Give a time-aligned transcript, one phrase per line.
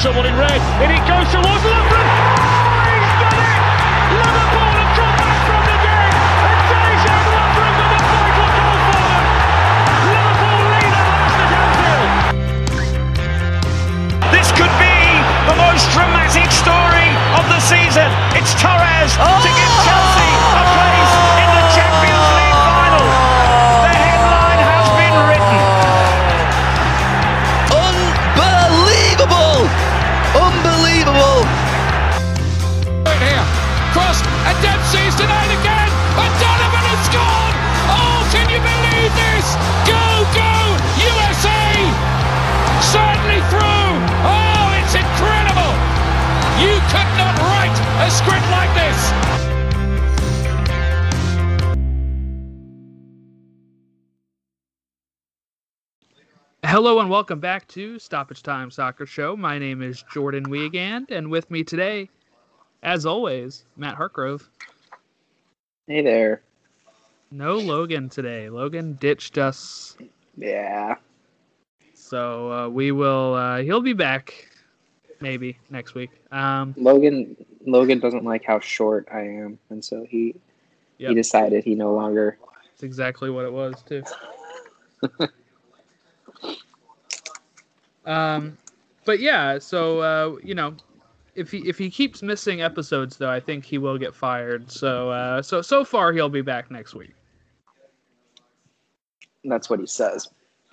[0.00, 0.56] someone in red?
[0.80, 2.08] And it goes towards Lovren.
[2.08, 3.60] Oh, he's done it!
[4.16, 6.12] Liverpool have come back from the dead.
[6.40, 9.20] And Dejan Lovren with the vital goal for them.
[10.08, 12.16] Liverpool lead at last at Anfield.
[14.32, 15.20] This could be
[15.52, 18.08] the most dramatic story of the season.
[18.32, 19.59] It's Torres to oh!
[56.82, 59.36] Hello and welcome back to Stoppage Time Soccer Show.
[59.36, 62.08] My name is Jordan Wiegand, and with me today,
[62.82, 64.48] as always, Matt Hartgrove.
[65.86, 66.40] Hey there.
[67.30, 68.48] No Logan today.
[68.48, 69.94] Logan ditched us,
[70.38, 70.94] Yeah.
[71.92, 73.34] so uh, we will.
[73.34, 74.48] Uh, he'll be back
[75.20, 76.08] maybe next week.
[76.32, 80.34] Um, Logan Logan doesn't like how short I am, and so he
[80.96, 81.08] Yep.
[81.10, 82.38] he decided he no longer
[82.70, 84.02] That's exactly what it was too.
[88.06, 88.56] um,
[89.04, 90.74] but yeah, so uh, you know,
[91.34, 94.70] if he if he keeps missing episodes, though, I think he will get fired.
[94.70, 97.14] So uh, so so far, he'll be back next week.
[99.44, 100.28] that's what he says.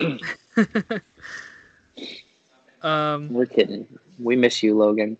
[2.82, 3.86] um, We're kidding.
[4.18, 5.16] We miss you, Logan.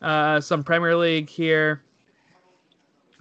[0.00, 1.82] uh, some Premier League here.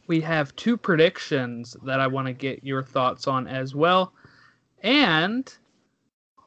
[0.07, 4.13] We have two predictions that I want to get your thoughts on as well,
[4.83, 5.53] and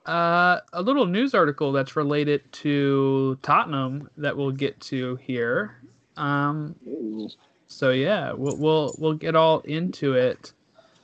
[0.06, 5.76] uh, a little news article that's related to Tottenham that we'll get to here.
[6.16, 6.74] Um,
[7.66, 10.52] so yeah, we'll we'll we'll get all into it.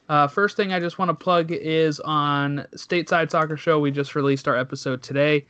[0.08, 3.78] Uh, first thing I just want to plug is on Stateside Soccer Show.
[3.78, 5.46] We just released our episode today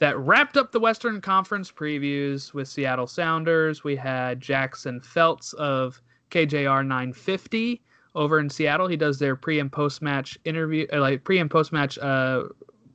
[0.00, 3.84] that wrapped up the Western Conference previews with Seattle Sounders.
[3.84, 7.82] We had Jackson Feltz of KJR 950
[8.14, 8.86] over in Seattle.
[8.86, 12.44] He does their pre and post match interview, uh, like pre and post match uh,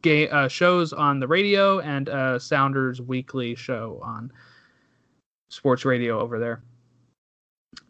[0.01, 4.31] ga- uh, shows on the radio and uh, Sounders weekly show on
[5.49, 6.61] sports radio over there.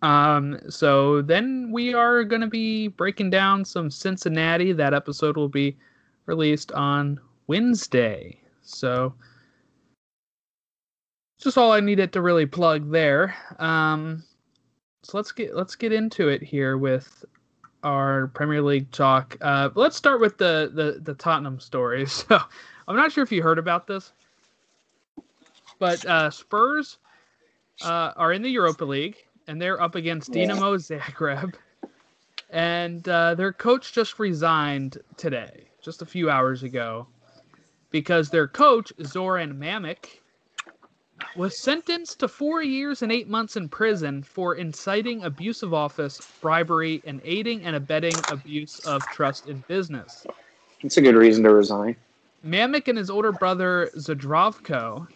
[0.02, 4.72] Um, so then we are going to be breaking down some Cincinnati.
[4.72, 5.78] That episode will be
[6.26, 8.40] released on Wednesday.
[8.62, 9.14] So
[11.40, 13.36] just all I needed to really plug there.
[13.58, 14.24] Um,
[15.04, 17.26] so let's get let's get into it here with
[17.84, 19.38] our Premier League talk.
[19.42, 22.06] Uh, let's start with the the the Tottenham story.
[22.30, 22.40] So
[22.88, 24.14] I'm not sure if you heard about this,
[25.78, 26.98] but uh, Spurs
[27.84, 29.18] uh, are in the Europa League
[29.50, 30.32] and they're up against.
[30.32, 31.56] Dinamo Zagreb,
[32.50, 37.08] and uh, their coach just resigned today, just a few hours ago,
[37.90, 40.20] because their coach Zoran Mamic
[41.40, 46.20] was sentenced to four years and eight months in prison for inciting abuse of office,
[46.42, 50.28] bribery, and aiding and abetting abuse of trust in business.
[50.82, 51.96] It's a good reason to resign.
[52.46, 55.08] Mamic and his older brother Zdravko,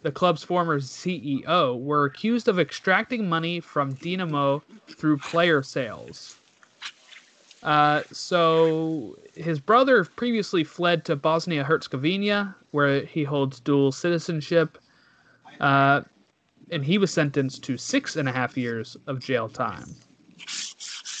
[0.00, 4.62] the club's former CEO, were accused of extracting money from Dinamo
[4.96, 6.38] through player sales.
[7.62, 14.78] Uh, so his brother previously fled to Bosnia Herzegovina, where he holds dual citizenship,
[15.60, 16.02] uh,
[16.70, 19.94] and he was sentenced to six and a half years of jail time.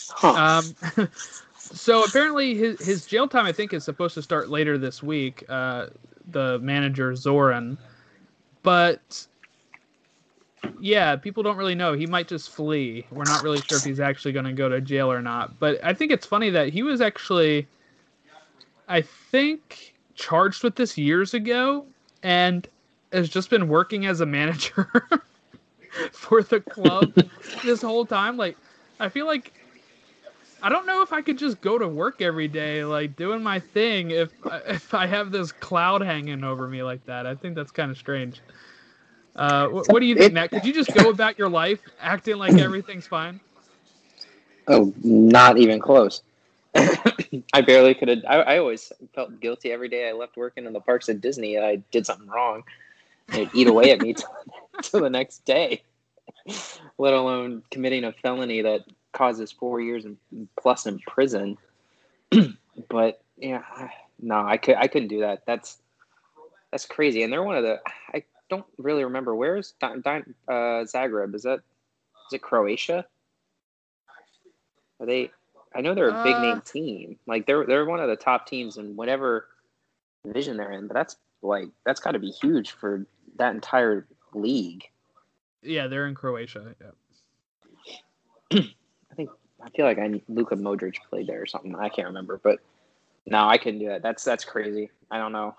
[0.08, 0.62] Huh.
[0.98, 1.08] Um,
[1.58, 5.44] so apparently his his jail time I think is supposed to start later this week.
[5.48, 5.86] Uh,
[6.30, 7.76] the manager Zoran,
[8.62, 9.26] but
[10.80, 11.92] yeah, people don't really know.
[11.92, 13.06] He might just flee.
[13.10, 15.58] We're not really sure if he's actually going to go to jail or not.
[15.58, 17.66] But I think it's funny that he was actually,
[18.88, 21.84] I think, charged with this years ago
[22.22, 22.68] and
[23.12, 24.90] has just been working as a manager
[26.12, 27.14] for the club
[27.62, 28.36] this whole time.
[28.36, 28.58] Like,
[29.00, 29.54] I feel like
[30.62, 33.60] I don't know if I could just go to work every day, like doing my
[33.60, 34.32] thing, if
[34.68, 37.26] if I have this cloud hanging over me like that.
[37.26, 38.42] I think that's kind of strange.
[39.36, 40.52] Uh, wh- what do you think, Matt?
[40.52, 43.40] Could you just go about your life acting like everything's fine?
[44.68, 46.22] Oh, not even close.
[47.52, 48.18] I barely could have.
[48.28, 51.58] I, I always felt guilty every day I left working in the parks at Disney.
[51.58, 52.62] I did something wrong.
[53.28, 54.28] They'd eat away at me till,
[54.82, 55.82] till the next day,
[56.98, 58.82] let alone committing a felony that
[59.12, 60.16] causes four years and
[60.60, 61.58] plus in prison.
[62.88, 63.62] but yeah,
[64.20, 65.42] no, I could I couldn't do that.
[65.46, 65.78] That's
[66.70, 67.22] that's crazy.
[67.22, 67.80] And they're one of the
[68.14, 71.34] I don't really remember where's Di- Di- uh, Zagreb.
[71.34, 71.60] Is that
[72.28, 73.06] is it Croatia?
[75.00, 75.30] Are they?
[75.74, 77.18] I know they're a big Uh, name team.
[77.26, 79.48] Like they're they're one of the top teams in whatever
[80.24, 80.86] division they're in.
[80.86, 83.06] But that's like that's got to be huge for
[83.36, 84.84] that entire league.
[85.62, 86.74] Yeah, they're in Croatia.
[86.80, 88.60] Yeah.
[89.10, 89.30] I think
[89.62, 91.74] I feel like I Luka Modric played there or something.
[91.76, 92.60] I can't remember, but
[93.26, 94.02] no, I couldn't do that.
[94.02, 94.90] That's that's crazy.
[95.10, 95.56] I don't know.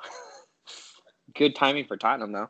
[1.35, 2.50] Good timing for Tottenham though.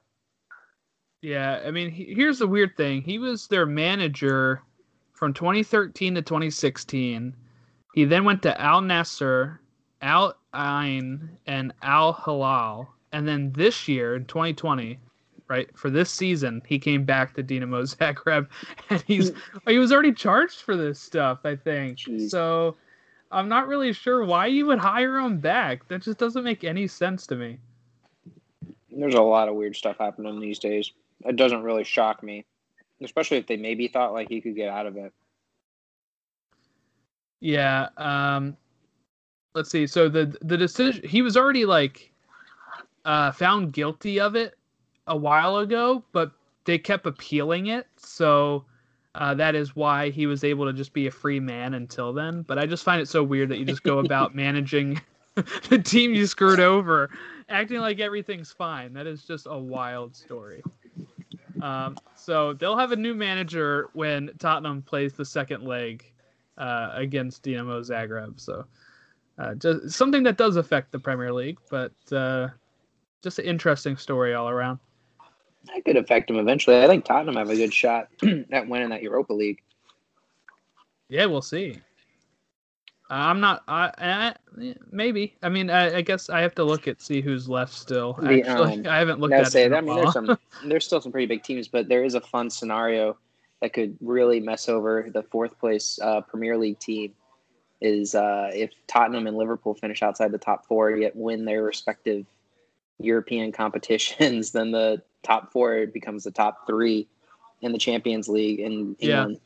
[1.22, 3.02] Yeah, I mean, he, here's the weird thing.
[3.02, 4.62] He was their manager
[5.14, 7.34] from 2013 to 2016.
[7.94, 9.60] He then went to Al Nassr,
[10.02, 12.90] Al Ain, and Al Hilal.
[13.14, 14.98] And then this year in 2020,
[15.48, 18.48] right, for this season, he came back to Dinamo Zagreb
[18.90, 19.32] and he's
[19.68, 22.00] he was already charged for this stuff, I think.
[22.00, 22.30] Jeez.
[22.30, 22.76] So
[23.32, 25.88] I'm not really sure why you would hire him back.
[25.88, 27.60] That just doesn't make any sense to me.
[28.92, 30.92] There's a lot of weird stuff happening these days.
[31.26, 32.46] It doesn't really shock me,
[33.02, 35.14] especially if they maybe thought like he could get out of it.
[37.40, 37.90] Yeah.
[37.98, 38.58] Um,
[39.54, 39.86] let's see.
[39.86, 42.13] So the the decision he was already like
[43.06, 44.58] uh, found guilty of it
[45.08, 46.32] a while ago, but
[46.66, 47.88] they kept appealing it.
[47.98, 48.66] So
[49.16, 52.44] uh, that is why he was able to just be a free man until then.
[52.44, 55.02] But I just find it so weird that you just go about managing
[55.70, 57.10] the team you screwed over,
[57.50, 58.94] acting like everything's fine.
[58.94, 60.64] That is just a wild story.
[61.62, 66.04] Um, so they'll have a new manager when Tottenham plays the second leg
[66.58, 68.40] uh, against Dinamo Zagreb.
[68.40, 68.66] So
[69.38, 72.50] uh, just something that does affect the Premier League, but uh,
[73.24, 74.80] just an interesting story all around.
[75.74, 76.84] That could affect them eventually.
[76.84, 78.10] I think Tottenham have a good shot
[78.52, 79.62] at winning that Europa League.
[81.08, 81.80] Yeah, we'll see.
[83.10, 83.64] I'm not.
[83.68, 85.36] I, I maybe.
[85.44, 88.14] I mean, I, I guess I have to look at see who's left still.
[88.14, 89.74] The, Actually, um, I haven't looked at say it.
[89.74, 92.50] I mean, there's some, there's still some pretty big teams, but there is a fun
[92.50, 93.18] scenario
[93.62, 97.14] that could really mess over the fourth place uh, Premier League team.
[97.82, 102.26] Is uh, if Tottenham and Liverpool finish outside the top four, yet win their respective
[103.00, 107.08] European competitions, then the top four becomes the top three
[107.62, 109.20] in the Champions League in Yeah.
[109.20, 109.40] England.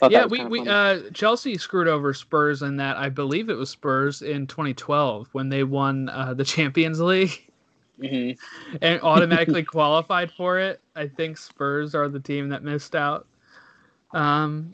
[0.00, 3.70] That yeah, we, we uh Chelsea screwed over Spurs in that I believe it was
[3.70, 7.50] Spurs in 2012 when they won uh, the Champions League
[8.00, 8.38] Mhm.
[8.80, 10.80] and automatically qualified for it.
[10.94, 13.26] I think Spurs are the team that missed out.
[14.12, 14.72] Um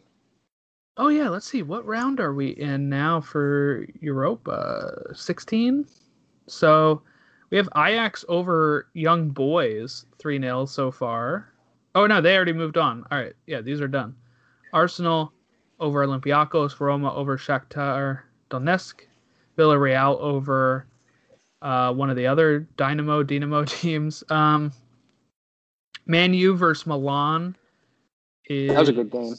[0.99, 4.93] Oh yeah, let's see what round are we in now for Europa?
[5.15, 5.87] 16.
[6.47, 7.03] So
[7.55, 11.53] we have Ajax over Young Boys 3-0 so far.
[11.95, 13.05] Oh no, they already moved on.
[13.13, 13.33] All right.
[13.47, 14.17] Yeah, these are done.
[14.73, 15.33] Arsenal
[15.79, 19.03] over Olympiacos, Roma over Shakhtar Donetsk,
[19.57, 20.89] Villarreal over
[21.63, 24.25] uh, one of the other Dynamo Dynamo teams.
[24.31, 24.73] Um,
[26.07, 27.55] Man U versus Milan
[28.47, 29.33] is That was a good game.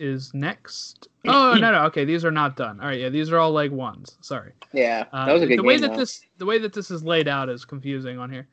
[0.00, 1.06] Is next.
[1.28, 2.80] Oh no no okay these are not done.
[2.80, 4.16] All right yeah these are all leg ones.
[4.20, 4.52] Sorry.
[4.72, 5.82] Yeah, Uh, that was a good the way game.
[5.82, 5.98] that though.
[5.98, 8.48] this the way that this is laid out is confusing on here.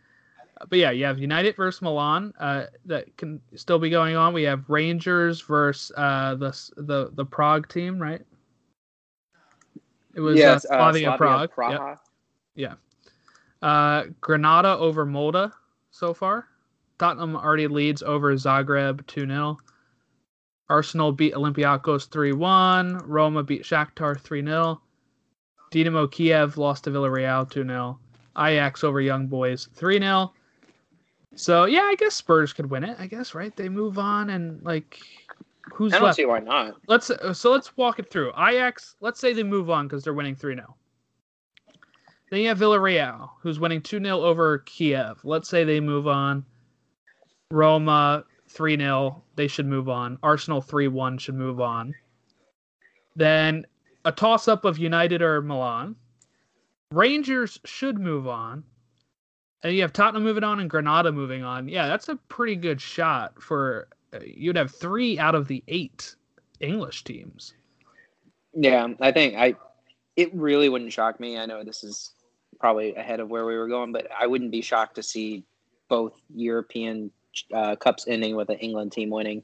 [0.62, 4.34] Uh, But yeah, you have United versus Milan uh, that can still be going on.
[4.34, 8.22] We have Rangers versus uh, the s- the the Prague team, right?
[10.16, 11.52] It was yes, uh, uh, Slavia, Slavia Prague.
[11.56, 11.98] Praha.
[12.56, 12.80] Yep.
[13.62, 15.52] Uh, Granada over Molde
[15.92, 16.48] so far.
[16.98, 19.58] Tottenham already leads over Zagreb 2 0.
[20.70, 22.98] Arsenal beat Olympiacos 3 1.
[23.06, 24.82] Roma beat Shakhtar 3 0.
[25.72, 28.00] Dinamo Kiev lost to Villarreal 2 0.
[28.38, 30.34] Ajax over Young Boys 3 0.
[31.36, 32.98] So, yeah, I guess Spurs could win it.
[33.00, 33.56] I guess, right?
[33.56, 35.00] They move on and, like,
[35.74, 36.18] who's I don't left?
[36.18, 36.76] see why not.
[36.88, 38.32] let's uh, so let's walk it through.
[38.38, 40.76] Ajax, let's say they move on because they're winning 3 0.
[42.30, 45.20] Then you have Villarreal, who's winning 2 0 over Kiev.
[45.24, 46.46] Let's say they move on.
[47.52, 48.26] Roma
[48.58, 50.18] 3 0, they should move on.
[50.24, 51.94] Arsenal 3 1 should move on.
[53.16, 53.68] Then
[54.04, 55.96] a toss up of United or Milan.
[56.92, 58.64] Rangers should move on.
[59.64, 61.68] And you have Tottenham moving on and Granada moving on.
[61.70, 63.90] Yeah, that's a pretty good shot for.
[64.12, 66.16] Uh, you'd have three out of the eight
[66.60, 67.54] English teams.
[68.54, 69.56] Yeah, I think I.
[70.16, 71.38] It really wouldn't shock me.
[71.38, 72.14] I know this is
[72.60, 75.44] probably ahead of where we were going, but I wouldn't be shocked to see
[75.90, 77.12] both European
[77.54, 79.44] uh, cups ending with an England team winning.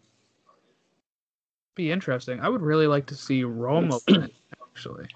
[1.75, 2.39] Be interesting.
[2.39, 4.29] I would really like to see Roma win
[4.62, 5.07] actually.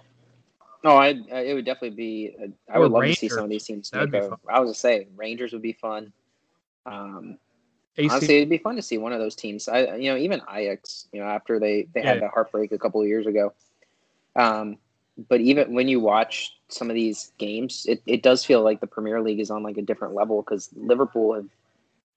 [0.84, 1.10] No, I.
[1.10, 2.36] It would definitely be.
[2.41, 3.89] uh, I Or would love to see some of these teams.
[3.89, 4.38] That'd be fun.
[4.48, 6.13] I was gonna say Rangers would be fun.
[6.86, 7.38] Um,
[7.98, 9.67] AC, honestly, it'd be fun to see one of those teams.
[9.67, 11.07] I, you know, even Ajax.
[11.12, 13.53] You know, after they they had the heartbreak a couple of years ago.
[14.36, 14.77] Um,
[15.29, 18.88] but even when you watch some of these games, it, it does feel like the
[18.88, 21.48] Premier League is on like a different level because Liverpool have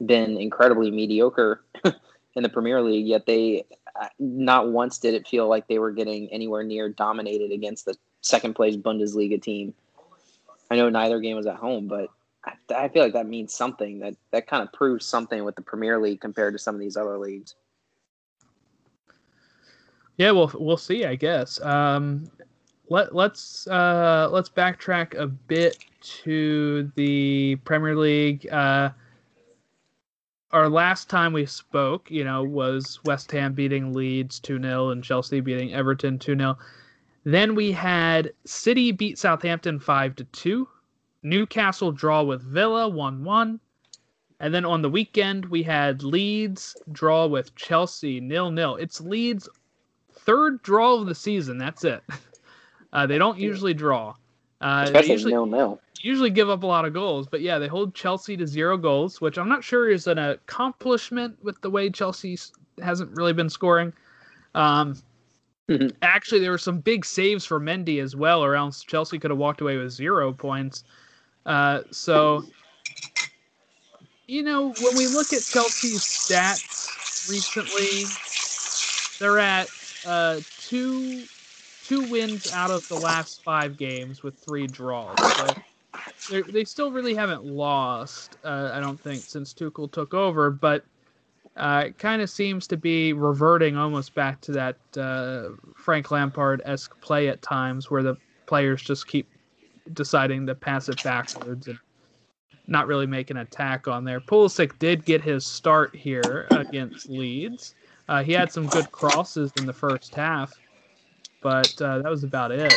[0.04, 1.62] been incredibly mediocre
[2.34, 3.64] in the Premier League, yet they
[4.00, 7.94] uh, not once did it feel like they were getting anywhere near dominated against the
[8.20, 9.74] second place Bundesliga team.
[10.70, 12.08] I know neither game was at home, but
[12.44, 13.98] I, I feel like that means something.
[14.00, 16.96] That that kind of proves something with the Premier League compared to some of these
[16.96, 17.54] other leagues.
[20.16, 21.04] Yeah, well, we'll see.
[21.04, 21.60] I guess.
[21.60, 22.30] Um,
[22.88, 28.48] let let's uh, let's backtrack a bit to the Premier League.
[28.50, 28.90] Uh,
[30.52, 35.04] our last time we spoke, you know, was West Ham beating Leeds 2 0 and
[35.04, 36.58] Chelsea beating Everton 2 0.
[37.24, 40.68] Then we had City beat Southampton 5 to 2,
[41.22, 43.60] Newcastle draw with Villa 1 1.
[44.40, 48.76] And then on the weekend, we had Leeds draw with Chelsea nil nil.
[48.76, 49.48] It's Leeds'
[50.12, 51.58] third draw of the season.
[51.58, 52.02] That's it.
[52.92, 54.12] Uh, they don't usually draw.
[54.60, 55.80] Uh, Especially usually, nil nil.
[56.02, 59.20] usually give up a lot of goals, but yeah, they hold Chelsea to zero goals,
[59.20, 62.38] which I'm not sure is an accomplishment with the way Chelsea
[62.82, 63.92] hasn't really been scoring.
[64.54, 64.96] Um,
[65.68, 65.94] Mhm.
[66.02, 69.38] Actually, there were some big saves for Mendy as well, or else Chelsea could have
[69.38, 70.82] walked away with zero points.
[71.46, 72.44] Uh, so,
[74.26, 78.04] you know, when we look at Chelsea's stats recently,
[79.20, 79.68] they're at
[80.04, 81.22] uh, two
[81.90, 85.16] two wins out of the last five games with three draws.
[85.34, 85.56] So
[86.30, 90.84] they're- still really haven't lost, uh, I don't think, since Tuchel took over, but
[91.56, 96.62] uh, it kind of seems to be reverting almost back to that uh, Frank Lampard
[96.64, 98.16] esque play at times where the
[98.46, 99.28] players just keep
[99.92, 101.78] deciding to pass it backwards and
[102.68, 104.20] not really make an attack on there.
[104.20, 107.74] Pulisic did get his start here against Leeds.
[108.08, 110.52] Uh, he had some good crosses in the first half,
[111.42, 112.72] but uh, that was about it.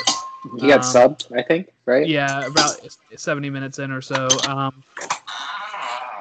[0.60, 2.08] He got Um, subbed, I think, right?
[2.08, 2.78] Yeah, about
[3.16, 4.42] 70 minutes in or so.
[4.44, 4.84] Um,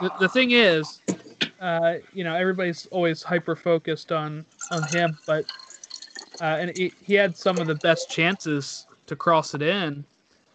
[0.01, 1.01] the, the thing is,
[1.61, 5.47] uh, you know, everybody's always hyper focused on on him, but
[6.41, 10.05] uh, and he, he had some of the best chances to cross it in,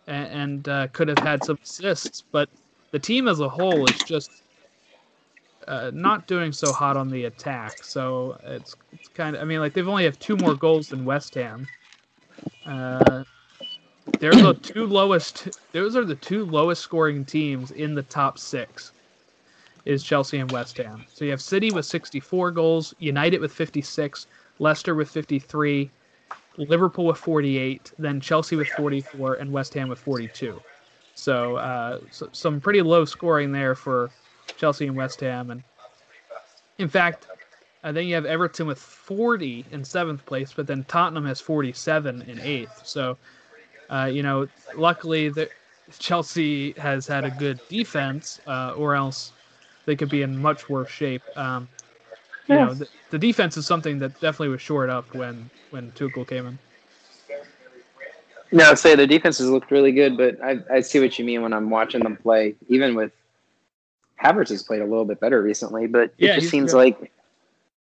[0.08, 2.24] and, and uh, could have had some assists.
[2.32, 2.50] But
[2.92, 4.44] the team as a whole is just
[5.68, 7.84] uh, not doing so hot on the attack.
[7.84, 11.06] So it's it's kind of I mean, like they've only have two more goals than
[11.06, 11.68] West Ham.
[12.66, 13.24] Uh,
[14.20, 15.50] they're the two lowest.
[15.74, 18.92] Those are the two lowest scoring teams in the top six.
[19.86, 21.06] Is Chelsea and West Ham.
[21.14, 24.28] So you have City with 64 goals, United with 56,
[24.60, 25.90] Leicester with 53,
[26.58, 30.60] Liverpool with 48, then Chelsea with 44, and West Ham with 42.
[31.16, 34.12] So, uh, so some pretty low scoring there for
[34.56, 35.52] Chelsea and West Ham.
[35.52, 35.64] And
[36.78, 37.28] in fact,
[37.84, 42.24] I think you have Everton with 40 in seventh place, but then Tottenham has 47
[42.24, 42.82] in eighth.
[42.86, 43.18] So,
[43.90, 45.50] uh, you know, luckily the
[46.00, 49.32] Chelsea has had a good defense, uh, or else
[49.86, 51.22] they could be in much worse shape.
[51.38, 51.68] Um,
[52.48, 56.28] you know, the, the defense is something that definitely was shored up when when Tuchel
[56.28, 56.60] came in.
[58.52, 61.42] No, I'd say the defenses looked really good, but I, I see what you mean
[61.42, 62.56] when I'm watching them play.
[62.70, 63.12] Even with
[64.22, 66.78] Havertz has played a little bit better recently, but it Yeah, just seems good.
[66.78, 67.12] like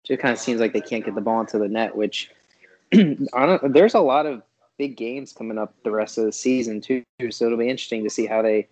[0.05, 1.97] just kind of seems like they can't get the ball into the net.
[1.97, 2.31] Which
[2.93, 4.43] I don't, there's a lot of
[4.79, 8.11] big games coming up the rest of the season too, so it'll be interesting to
[8.11, 8.69] see how they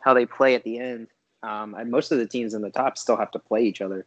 [0.00, 1.08] how they play at the end.
[1.42, 4.06] Um, and most of the teams in the top still have to play each other.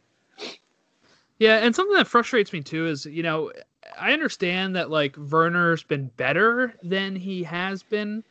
[1.38, 3.50] Yeah, and something that frustrates me too is, you know,
[3.98, 8.22] I understand that like Werner's been better than he has been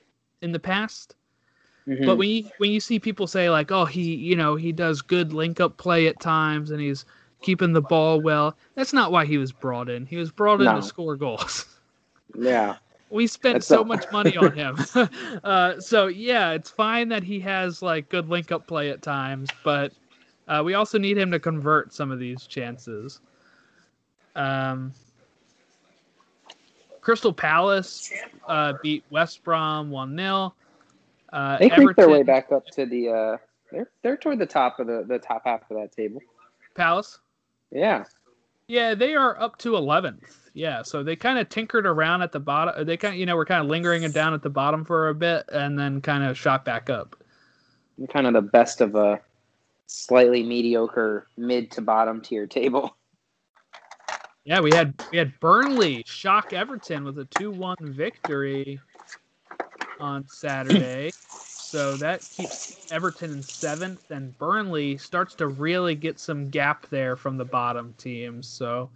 [0.42, 1.16] in the past.
[1.88, 2.06] Mm-hmm.
[2.06, 5.02] But when you when you see people say like, oh, he you know he does
[5.02, 7.06] good link up play at times and he's
[7.42, 10.06] keeping the ball well, that's not why he was brought in.
[10.06, 10.76] He was brought in No.
[10.76, 11.66] to score goals.
[12.38, 12.76] yeah,
[13.10, 14.78] we spent That's so not- much money on him.
[15.44, 19.50] uh, so yeah, it's fine that he has like good link up play at times,
[19.64, 19.92] but
[20.48, 23.22] uh, we also need him to convert some of these chances.
[24.36, 24.94] Um,
[27.02, 28.12] Crystal Palace
[28.48, 30.54] uh, beat West Brom one 0
[31.32, 33.10] uh, they creeped their way back up to the.
[33.10, 33.38] Uh,
[33.72, 36.22] they're they're toward the top of the the top half of that table.
[36.76, 37.20] Palace.
[37.72, 38.04] Yeah.
[38.68, 40.38] Yeah, they are up to 11th.
[40.54, 42.86] Yeah, so they kind of tinkered around at the bottom.
[42.86, 45.10] They kind of, you know, were kind of lingering it down at the bottom for
[45.10, 47.22] a bit, and then kind of shot back up.
[48.14, 49.20] kind of the best of a
[49.88, 52.96] slightly mediocre mid to bottom tier table.
[54.44, 58.80] Yeah, we had we had Burnley shock Everton with a two one victory
[60.02, 61.14] on Saturday.
[61.58, 67.16] so that keeps Everton in seventh, and Burnley starts to really get some gap there
[67.16, 68.48] from the bottom teams.
[68.48, 68.90] So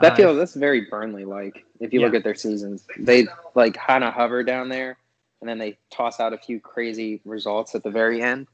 [0.00, 1.64] That Uh, feels that's very Burnley like.
[1.80, 4.98] If you look at their seasons, they like kind of hover down there,
[5.40, 8.48] and then they toss out a few crazy results at the very end,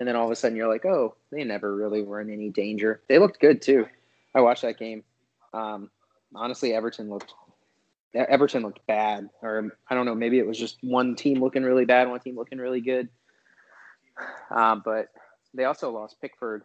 [0.00, 2.50] and then all of a sudden you're like, oh, they never really were in any
[2.50, 3.02] danger.
[3.08, 3.86] They looked good too.
[4.34, 5.04] I watched that game.
[5.52, 5.90] Um,
[6.34, 7.32] honestly, Everton looked
[8.14, 11.84] Everton looked bad, or I don't know, maybe it was just one team looking really
[11.84, 13.08] bad, one team looking really good.
[14.50, 15.08] Um, but
[15.52, 16.62] they also lost Pickford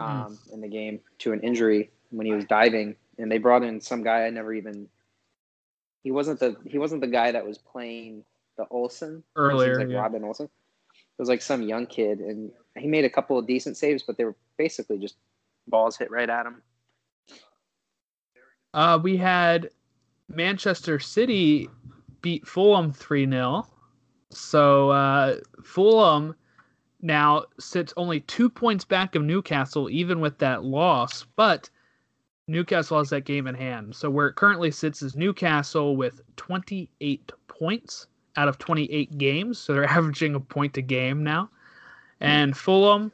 [0.00, 3.80] um, in the game to an injury when he was diving, and they brought in
[3.80, 4.88] some guy I never even.
[6.02, 8.24] He wasn't the he wasn't the guy that was playing
[8.56, 9.98] the Olsen Earlier, like yeah.
[9.98, 10.46] Robin Olsen.
[10.46, 14.16] It was like some young kid, and he made a couple of decent saves, but
[14.16, 15.16] they were basically just
[15.68, 16.62] balls hit right at him.
[18.74, 19.70] Uh, we had
[20.32, 21.68] Manchester City
[22.20, 23.66] beat Fulham 3 0.
[24.30, 26.34] So uh, Fulham
[27.02, 31.26] now sits only two points back of Newcastle, even with that loss.
[31.36, 31.68] But
[32.48, 33.94] Newcastle has that game in hand.
[33.94, 39.58] So where it currently sits is Newcastle with 28 points out of 28 games.
[39.58, 41.50] So they're averaging a point a game now.
[42.20, 43.10] And Fulham,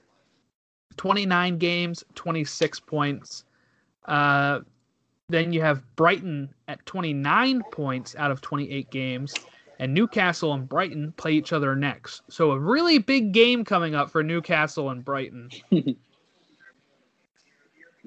[0.99, 3.45] 29 games, 26 points.
[4.05, 4.61] Uh,
[5.29, 9.35] then you have Brighton at 29 points out of 28 games,
[9.79, 12.23] and Newcastle and Brighton play each other next.
[12.29, 15.51] So a really big game coming up for Newcastle and Brighton.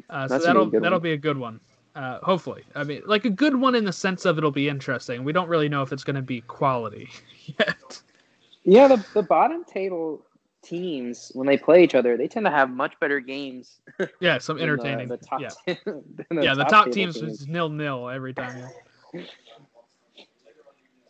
[0.10, 1.04] Uh, so That's gonna be a that'll that'll one.
[1.04, 1.60] be a good one.
[1.96, 5.24] Uh, hopefully, I mean, like a good one in the sense of it'll be interesting.
[5.24, 7.10] We don't really know if it's going to be quality
[7.60, 8.02] yet.
[8.64, 10.26] Yeah, the, the bottom table
[10.64, 13.80] teams when they play each other, they tend to have much better games.
[14.20, 15.08] Yeah, some the- entertaining.
[15.08, 15.52] The, top, yeah,
[15.86, 16.56] than the yeah.
[16.56, 18.70] The top table teams is nil nil every time.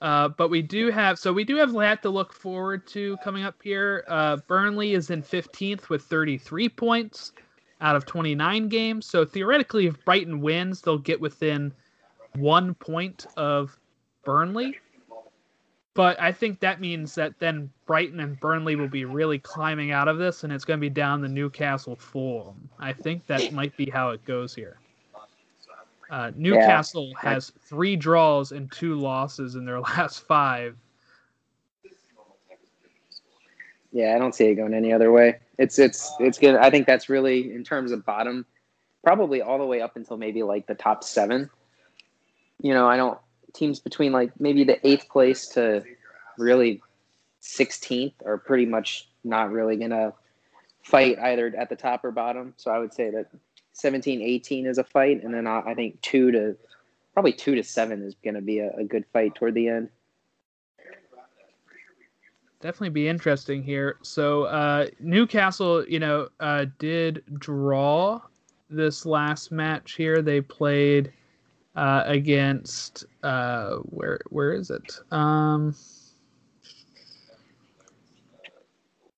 [0.01, 3.43] Uh, but we do have so we do have that to look forward to coming
[3.43, 4.03] up here.
[4.07, 7.33] Uh, Burnley is in 15th with 33 points
[7.81, 9.05] out of 29 games.
[9.05, 11.73] So theoretically, if Brighton wins, they'll get within
[12.35, 13.77] one point of
[14.23, 14.75] Burnley.
[15.93, 20.07] But I think that means that then Brighton and Burnley will be really climbing out
[20.07, 22.69] of this, and it's going to be down the Newcastle Fulham.
[22.79, 24.77] I think that might be how it goes here.
[26.09, 30.77] Uh, Newcastle has three draws and two losses in their last five.
[33.93, 35.39] Yeah, I don't see it going any other way.
[35.57, 36.55] It's it's it's good.
[36.55, 38.45] I think that's really in terms of bottom,
[39.03, 41.49] probably all the way up until maybe like the top seven.
[42.61, 43.17] You know, I don't
[43.53, 45.83] teams between like maybe the eighth place to
[46.37, 46.81] really
[47.39, 50.13] sixteenth are pretty much not really gonna
[50.83, 52.53] fight either at the top or bottom.
[52.57, 53.27] So I would say that
[53.73, 56.57] 17, 18 is a fight, and then I, I think two to
[57.13, 59.89] probably two to seven is gonna be a, a good fight toward the end.
[62.61, 63.97] Definitely be interesting here.
[64.03, 68.21] So uh, Newcastle, you know, uh, did draw
[68.69, 70.21] this last match here.
[70.21, 71.11] They played
[71.75, 74.99] uh, against uh, where where is it?
[75.11, 75.75] Um,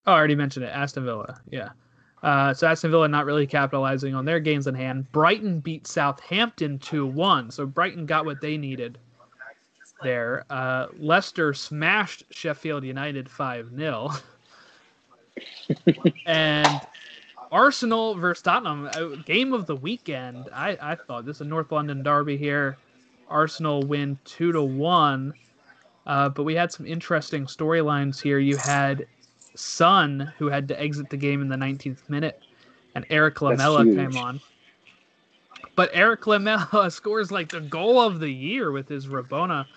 [0.05, 0.69] oh, I already mentioned it.
[0.69, 1.39] Aston Villa.
[1.49, 1.69] Yeah.
[2.21, 5.11] Uh, so Aston Villa not really capitalizing on their games in hand.
[5.11, 7.51] Brighton beat Southampton 2-1.
[7.51, 8.97] So Brighton got what they needed
[10.01, 10.45] there.
[10.49, 14.21] Uh, Leicester smashed Sheffield United 5-0.
[16.25, 16.81] and
[17.53, 20.49] Arsenal versus Tottenham, uh, game of the weekend.
[20.51, 22.77] I, I thought this is a North London derby here.
[23.29, 25.35] Arsenal win two to one.
[26.07, 28.39] Uh, but we had some interesting storylines here.
[28.39, 29.05] You had
[29.53, 32.41] Son, who had to exit the game in the 19th minute,
[32.95, 33.97] and Erik Lamela huge.
[33.97, 34.41] came on.
[35.75, 39.67] But Erik Lamela scores like the goal of the year with his Rabona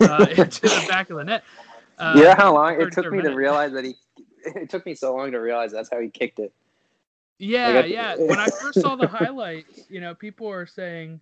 [0.00, 1.42] uh, into the back of the net.
[1.98, 3.96] Uh, you know how long it took me to realize that he?
[4.46, 6.52] It took me so long to realize that's how he kicked it.
[7.38, 8.16] Yeah, Like, yeah.
[8.18, 11.20] When I first saw the highlights, you know, people were saying,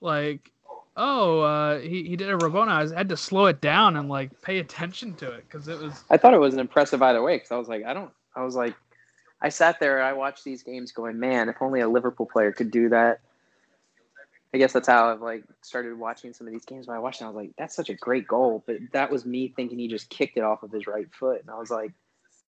[0.00, 0.50] like,
[0.96, 4.40] "Oh, uh, he he did a Rabona." I had to slow it down and like
[4.42, 7.36] pay attention to it because it was I thought it was an impressive either way
[7.36, 8.10] because I was like, I don't.
[8.34, 8.74] I was like,
[9.40, 10.02] I sat there.
[10.02, 13.20] I watched these games, going, man, if only a Liverpool player could do that.
[14.54, 16.86] I guess that's how I've like started watching some of these games.
[16.86, 18.62] When I watched, it, I was like, that's such a great goal.
[18.66, 21.50] But that was me thinking he just kicked it off of his right foot, and
[21.50, 21.92] I was like,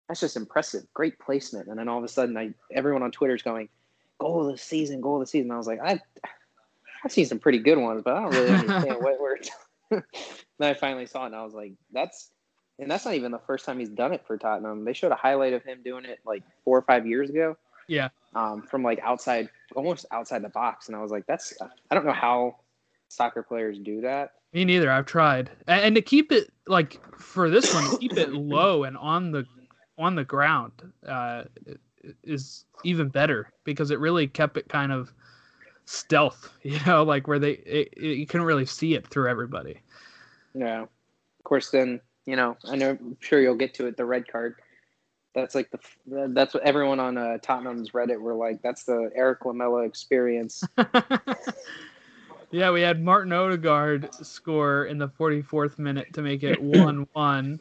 [0.09, 1.69] that's just impressive, great placement.
[1.69, 3.69] And then all of a sudden, I everyone on Twitter is going,
[4.19, 5.51] goal of the season, goal of the season.
[5.51, 6.01] I was like, I.
[7.05, 9.37] I've seen some pretty good ones, but I don't really understand what we're.
[9.91, 10.03] then
[10.71, 12.31] I finally saw it, and I was like, "That's
[12.79, 14.85] and that's not even the first time he's done it for Tottenham.
[14.85, 17.57] They showed a highlight of him doing it like four or five years ago.
[17.87, 18.09] Yeah.
[18.35, 21.55] Um, from like outside, almost outside the box, and I was like, "That's
[21.91, 22.57] I don't know how
[23.09, 24.91] soccer players do that." me neither.
[24.91, 28.85] I've tried, and, and to keep it like for this one, to keep it low
[28.85, 29.45] and on the
[29.99, 30.73] on the ground
[31.07, 31.45] uh,
[32.25, 35.13] is even better because it really kept it kind of
[35.87, 39.81] stealth, you know, like where they it, it, you couldn't really see it through everybody.
[40.55, 40.83] Yeah.
[40.83, 43.97] Of course, then you know I know I'm sure you'll get to it.
[43.97, 44.57] The red card.
[45.35, 45.79] That's like the
[46.29, 48.63] that's what everyone on uh, Tottenham's Reddit were like.
[48.63, 50.65] That's the Erik Lamela experience.
[52.51, 57.61] yeah, we had Martin Odegaard score in the 44th minute to make it one-one.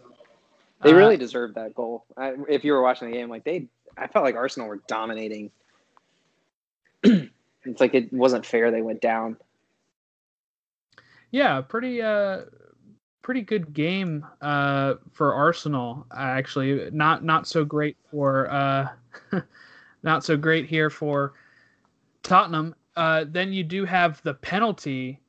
[0.86, 2.06] They Uh, really deserved that goal.
[2.16, 3.68] I, if you were watching the game, like they,
[3.98, 5.52] I felt like Arsenal were dominating.
[7.04, 9.38] it's like it wasn't fair they went down.
[11.32, 12.44] Yeah, pretty uh
[13.24, 16.90] pretty good game uh for Arsenal actually.
[16.92, 18.90] Not not so great for uh
[20.04, 21.34] not so great here for
[22.24, 22.76] Tottenham.
[22.96, 25.20] Uh then you do have the penalty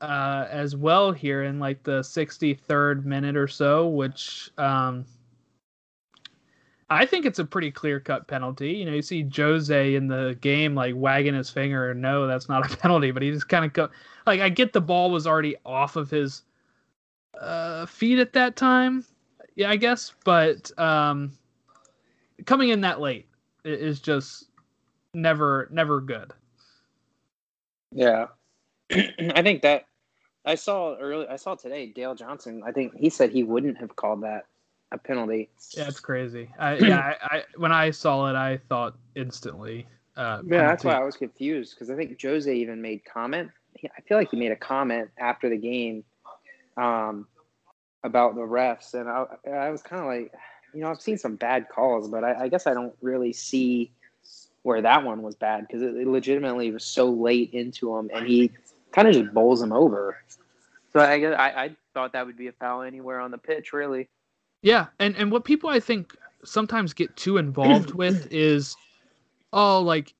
[0.00, 5.04] uh as well here in like the 63rd minute or so which um
[6.92, 8.72] I think it's a pretty clear cut penalty.
[8.72, 11.92] You know, you see Jose in the game like wagging his finger.
[11.92, 13.88] And no, that's not a penalty, but he just kind of go
[14.26, 16.42] like I get the ball was already off of his
[17.40, 19.04] uh, feet at that time.
[19.54, 21.32] Yeah, I guess, but um,
[22.44, 23.28] coming in that late
[23.64, 24.48] is just
[25.14, 26.32] never never good.
[27.92, 28.26] Yeah,
[28.90, 29.86] I think that
[30.44, 31.26] I saw early.
[31.28, 32.62] I saw today Dale Johnson.
[32.64, 34.46] I think he said he wouldn't have called that
[34.92, 35.50] a penalty.
[35.76, 36.50] Yeah, it's crazy.
[36.58, 39.86] I, yeah, I, I when I saw it, I thought instantly.
[40.16, 40.94] Uh, Yeah, that's why.
[40.94, 43.50] I was confused because I think Jose even made comment.
[43.74, 46.04] He, I feel like he made a comment after the game
[46.76, 47.26] um,
[48.02, 50.32] about the refs, and I, I was kind of like,
[50.74, 53.92] you know, I've seen some bad calls, but I, I guess I don't really see
[54.62, 58.26] where that one was bad because it, it legitimately was so late into him, and
[58.26, 58.50] he
[58.92, 60.16] kind of just bowls him over.
[60.92, 64.08] So I, I I thought that would be a foul anywhere on the pitch, really.
[64.62, 68.76] Yeah, and and what people I think sometimes get too involved with is,
[69.52, 70.14] oh, like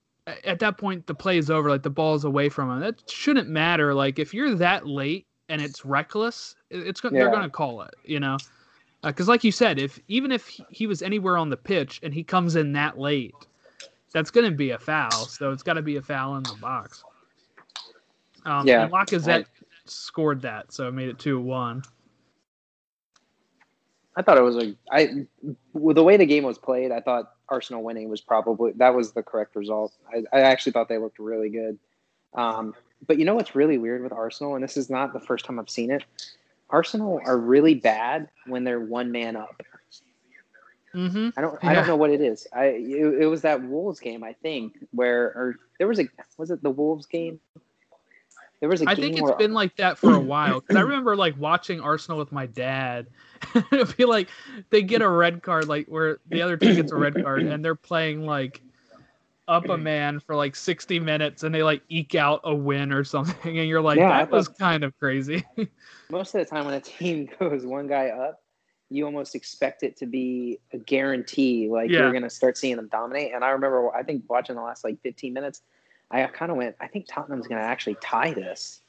[0.45, 2.81] at that point the play is over, like the ball's away from him.
[2.81, 3.95] That shouldn't matter.
[3.95, 7.95] Like if you're that late and it's reckless, it's go- they're gonna call it.
[8.05, 8.37] You know,
[9.03, 11.99] uh, because like you said, if even if he- he was anywhere on the pitch
[12.03, 13.35] and he comes in that late,
[14.13, 15.11] that's gonna be a foul.
[15.11, 17.03] So it's got to be a foul in the box.
[18.45, 19.47] Um, Yeah, and Lacazette
[19.87, 21.83] scored that, so it made it two one.
[24.17, 25.27] I thought it was a I
[25.73, 26.93] with the way the game was played.
[26.93, 29.93] I thought Arsenal winning was probably that was the correct result.
[30.13, 31.79] I, I actually thought they looked really good.
[32.35, 32.75] Um,
[33.07, 35.59] but you know what's really weird with Arsenal, and this is not the first time
[35.59, 36.05] I've seen it.
[36.69, 39.63] Arsenal are really bad when they're one man up.
[40.95, 41.31] Mm-hmm.
[41.37, 42.47] I don't I don't know what it is.
[42.53, 46.51] I it, it was that Wolves game I think where or there was a was
[46.51, 47.39] it the Wolves game?
[48.61, 50.61] There was a I think it's where been like that for a while.
[50.61, 53.07] 'cause I remember like watching Arsenal with my dad.
[53.73, 54.29] It'd be like
[54.69, 57.65] they get a red card, like where the other team gets a red card, and
[57.65, 58.61] they're playing like
[59.49, 63.03] up a man for like 60 minutes, and they like eke out a win or
[63.03, 65.43] something, and you're like, Yeah, that was kind of crazy.
[66.11, 68.43] most of the time when a team goes one guy up,
[68.91, 72.01] you almost expect it to be a guarantee, like Yeah.
[72.01, 73.33] you're going to start seeing them dominate.
[73.35, 75.63] And I remember, I think watching the last like 15 minutes,
[76.11, 78.81] I kind of went, I think Tottenham's going to actually tie this.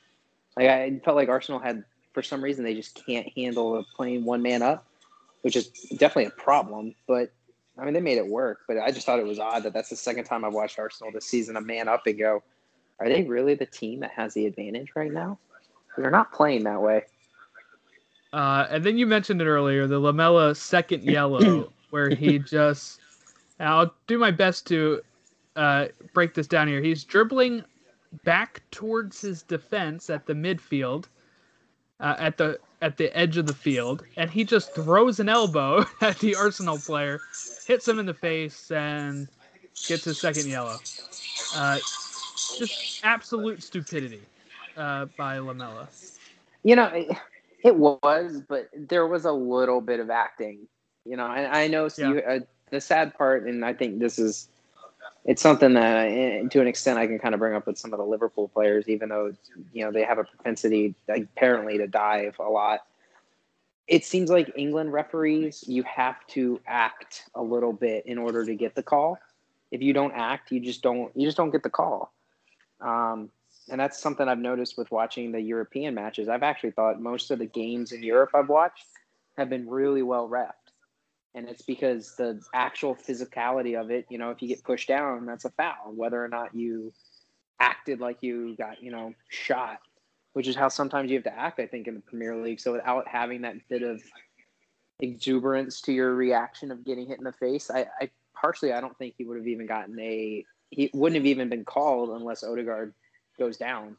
[0.58, 4.42] Like I felt like Arsenal had, for some reason, they just can't handle playing one
[4.42, 4.86] man up,
[5.42, 6.96] which is definitely a problem.
[7.08, 7.32] But
[7.78, 8.62] I mean, they made it work.
[8.68, 11.12] But I just thought it was odd that that's the second time I've watched Arsenal
[11.12, 12.44] this season, a man up and go,
[13.00, 15.38] are they really the team that has the advantage right now?
[15.98, 17.04] They're not playing that way.
[18.34, 23.00] Uh, and then you mentioned it earlier, the Lamela second yellow, where he just.
[23.60, 25.02] I'll do my best to
[25.56, 26.82] uh, break this down here.
[26.82, 27.64] He's dribbling
[28.24, 31.06] back towards his defense at the midfield,
[32.00, 35.86] uh, at the at the edge of the field, and he just throws an elbow
[36.02, 37.20] at the Arsenal player,
[37.66, 39.28] hits him in the face, and
[39.88, 40.78] gets his second yellow.
[41.56, 41.78] Uh,
[42.58, 44.22] just absolute stupidity
[44.78, 45.88] uh, by Lamela.
[46.64, 47.16] You know, it,
[47.64, 50.68] it was, but there was a little bit of acting.
[51.06, 54.20] You know, and I know so you, uh, the sad part, and I think this
[54.20, 54.50] is,
[55.26, 57.94] it's something that, uh, to an extent, I can kind of bring up with some
[57.94, 59.34] of the Liverpool players, even though
[59.72, 62.82] you know they have a propensity apparently to dive a lot.
[63.88, 68.56] It seems like England referees, you have to act a little bit in order to
[68.56, 69.18] get the call.
[69.70, 72.14] If you don't act, you just don't you just don't get the call.
[72.80, 73.30] Um,
[73.70, 76.30] and that's something I've noticed with watching the European matches.
[76.30, 78.86] I've actually thought most of the games in Europe I've watched
[79.38, 80.52] have been really well refed.
[81.34, 85.26] And it's because the actual physicality of it, you know, if you get pushed down,
[85.26, 86.92] that's a foul, whether or not you
[87.60, 89.80] acted like you got, you know, shot,
[90.34, 92.60] which is how sometimes you have to act, I think, in the Premier League.
[92.60, 94.02] So without having that bit of
[95.00, 98.98] exuberance to your reaction of getting hit in the face, I, I partially I don't
[98.98, 102.94] think he would have even gotten a he wouldn't have even been called unless Odegaard
[103.38, 103.98] goes down.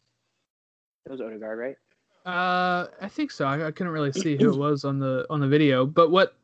[1.06, 1.76] It was Odegaard, right?
[2.24, 3.46] Uh, I think so.
[3.46, 6.36] I, I couldn't really see who it was on the on the video, but what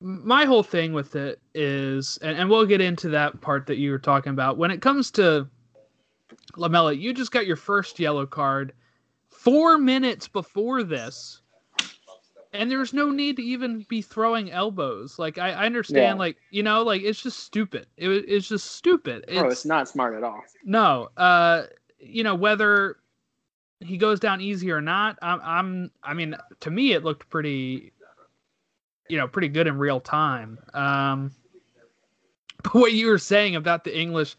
[0.00, 3.90] my whole thing with it is, and, and we'll get into that part that you
[3.90, 4.56] were talking about.
[4.58, 5.48] When it comes to
[6.56, 8.72] Lamela, you just got your first yellow card
[9.28, 11.42] four minutes before this,
[12.52, 15.18] and there's no need to even be throwing elbows.
[15.18, 16.20] Like I, I understand, Yeah.
[16.20, 17.86] like you know, like it's just stupid.
[17.96, 19.24] It, it's just stupid.
[19.26, 20.42] Bro, it's not smart at all.
[20.64, 21.64] No, uh,
[21.98, 22.98] you know whether
[23.80, 25.18] he goes down easy or not.
[25.22, 27.92] I'm, I'm, I mean, to me, it looked pretty,
[29.08, 30.58] you know, pretty good in real time.
[30.74, 31.32] Um,
[32.62, 34.36] but what you were saying about the English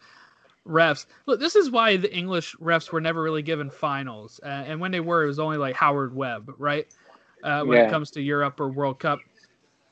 [0.68, 4.80] refs, look, this is why the English refs were never really given finals, uh, and
[4.80, 6.88] when they were, it was only like Howard Webb, right?
[7.44, 9.20] Uh, when it comes to Europe or World Cup,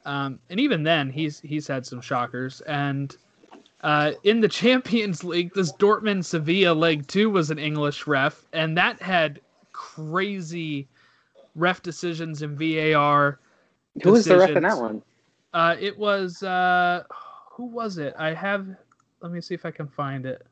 [0.05, 3.15] um, and even then, he's he's had some shockers and.
[3.81, 8.75] Uh, in the Champions League, this Dortmund Sevilla leg two was an English ref, and
[8.75, 9.39] that had
[9.71, 10.87] crazy
[11.57, 13.39] ref decisions in VAR.
[14.03, 15.01] Who was the ref in that one?
[15.53, 17.03] Uh, it was uh,
[17.51, 18.13] who was it?
[18.17, 18.67] I have.
[19.21, 20.45] Let me see if I can find it.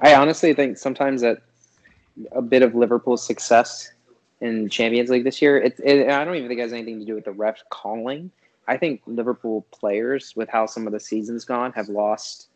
[0.00, 1.42] I honestly think sometimes that
[2.32, 3.92] a bit of Liverpool's success
[4.40, 7.04] in Champions League this year, it, it, I don't even think it has anything to
[7.04, 8.30] do with the refs calling.
[8.66, 12.48] I think Liverpool players, with how some of the season's gone, have lost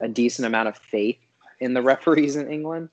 [0.00, 1.18] a decent amount of faith
[1.60, 2.90] in the referees in England,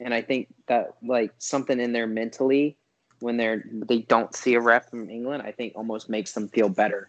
[0.00, 2.76] and I think that like something in there mentally
[3.22, 6.68] when they're they don't see a ref from England, I think almost makes them feel
[6.68, 7.08] better.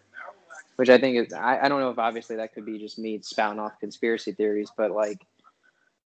[0.76, 3.20] Which I think is I, I don't know if obviously that could be just me
[3.22, 5.26] spouting off conspiracy theories, but like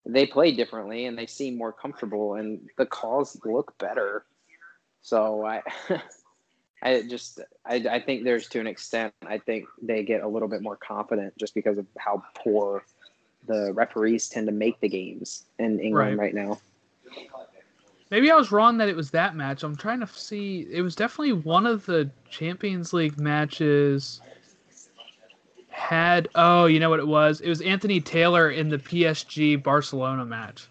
[0.05, 4.25] they play differently and they seem more comfortable and the calls look better.
[5.01, 5.61] So I
[6.83, 10.49] I just I, I think there's to an extent I think they get a little
[10.49, 12.83] bit more confident just because of how poor
[13.47, 16.33] the referees tend to make the games in England Right.
[16.33, 16.59] right, now.
[18.13, 19.63] Maybe I was wrong that it was that match.
[19.63, 20.67] I'm trying to see.
[20.69, 24.21] It was definitely one of the Champions League matches.
[25.69, 27.41] Had oh, you know what it was?
[27.41, 30.67] It was Anthony Taylor in the PSG Barcelona match.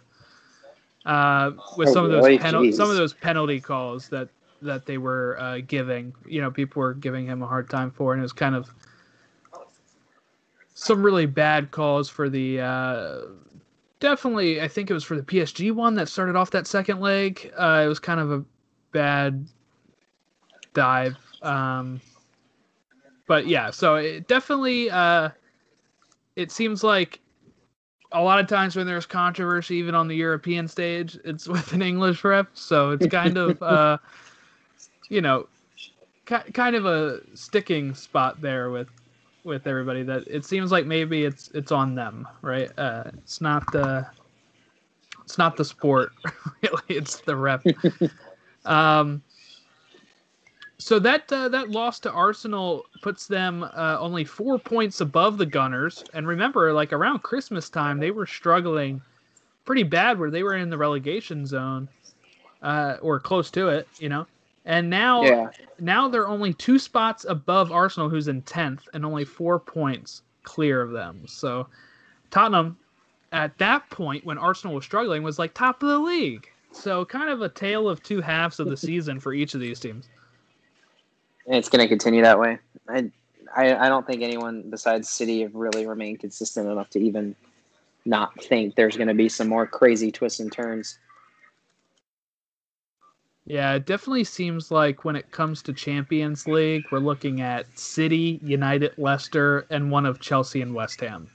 [1.05, 2.39] Uh, with Oh, some of those really?
[2.39, 4.29] penal- some of those penalty calls that
[4.61, 6.15] that they were uh, giving.
[6.25, 8.71] You know, people were giving him a hard time for, and it was kind of
[10.75, 12.61] some really bad calls for the.
[12.61, 13.21] Uh,
[14.03, 17.53] definitely, I think it was for the PSG one that started off that second leg.
[17.57, 18.45] Uh, it was kind of a
[18.91, 19.47] bad
[20.75, 21.17] dive.
[21.41, 22.01] Um,
[23.29, 24.91] but yeah, so it definitely.
[24.91, 25.31] Uh,
[26.35, 27.21] it seems like
[28.11, 31.81] a lot of times when there's controversy, even on the European stage, it's with an
[31.81, 32.49] English ref.
[32.55, 33.99] So it's kind of, uh,
[35.09, 35.47] you know,
[36.27, 38.89] ki- kind of a sticking spot there with
[39.45, 40.03] with everybody.
[40.03, 42.71] That it seems like maybe it's it's on them, right?
[42.79, 44.07] Uh, it's not the
[45.25, 46.13] it's not the sport,
[46.63, 46.83] really.
[46.89, 47.65] It's the ref.
[48.65, 49.23] um,
[50.79, 55.47] so that uh, that loss to Arsenal puts them uh, only four points above the
[55.47, 56.05] Gunners.
[56.13, 59.01] And remember, like around Christmas time, they were struggling
[59.65, 61.89] pretty bad, where they were in the relegation zone
[62.63, 64.27] uh, or close to it, you know.
[64.65, 65.51] And now, Yeah.
[65.81, 70.81] now they're only two spots above Arsenal, who's in tenth, and only four points clear
[70.83, 71.27] of them.
[71.27, 71.69] So
[72.31, 72.79] Tottenham,
[73.33, 76.49] at that point when Arsenal was struggling, was like top of the league.
[76.73, 79.81] So kind of a tale of two halves of the season for each of these
[79.81, 80.09] teams.
[81.47, 82.59] It's going to continue that way.
[82.89, 83.11] I,
[83.55, 87.35] I I don't think anyone besides City have really remained consistent enough to even
[88.05, 90.99] not think there's going to be some more crazy twists and turns.
[93.45, 98.39] Yeah, it definitely seems like when it comes to Champions League, we're looking at City,
[98.43, 101.29] United, Leicester, and one of Chelsea and West Ham.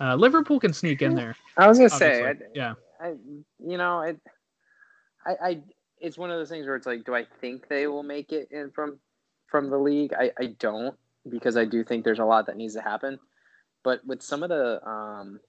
[0.00, 1.34] Uh, Liverpool can sneak in there.
[1.56, 3.14] I was going to say, I, yeah, I,
[3.58, 4.20] you know, it,
[5.26, 5.58] I, I,
[6.00, 8.48] it's one of those things where it's like, do I think they will make it
[8.52, 9.00] in from,
[9.48, 10.12] from the league?
[10.16, 10.96] I, I don't
[11.28, 13.18] because I do think there's a lot that needs to happen.
[13.82, 15.40] But with some of the, um,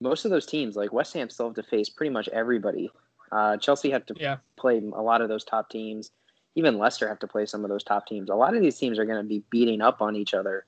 [0.00, 2.90] most of those teams, like West Ham, still have to face pretty much everybody.
[3.32, 6.10] Uh, Chelsea have to yeah, play a lot of those top teams.
[6.54, 8.30] Even Leicester have to play some of those top teams.
[8.30, 10.64] A lot of these teams are going to be beating up on each other.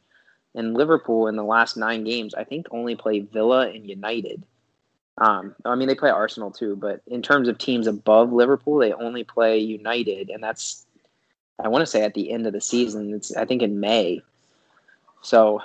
[0.54, 4.44] And Liverpool in the last nine games, I think only play Villa and United.
[5.18, 8.92] Um, I mean, they play Arsenal too, but in terms of teams above Liverpool, they
[8.92, 10.84] only play United, and that's
[11.58, 13.14] I want to say at the end of the season.
[13.14, 14.20] It's I think in May.
[15.22, 15.62] So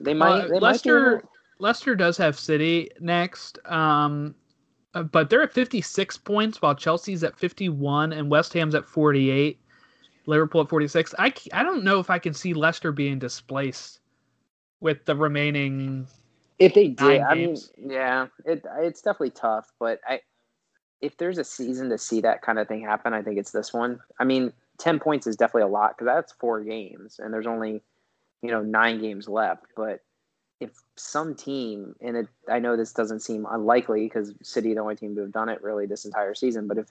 [0.00, 0.44] they might.
[0.44, 1.24] Uh, they Leicester might
[1.62, 4.34] Leicester does have City next, um,
[4.94, 9.58] Uh, but they're at 56 points while Chelsea's at 51 and West Ham's at 48.
[10.26, 11.14] Liverpool at 46.
[11.18, 14.00] I, I don't know if I can see Leicester being displaced
[14.80, 16.06] with the remaining
[16.58, 19.72] If they did, Nine I mean, yeah, it it's definitely tough.
[19.78, 20.20] But I,
[21.00, 23.72] if there's a season to see that kind of thing happen, I think it's this
[23.72, 24.00] one.
[24.20, 27.82] I mean, ten points is definitely a lot because that's four games, and there's only,
[28.42, 29.64] you know, nine games left.
[29.76, 30.00] But
[30.62, 34.94] if some team, and it, I know this doesn't seem unlikely because City the only
[34.94, 36.68] team to have done it really this entire season.
[36.68, 36.86] But if,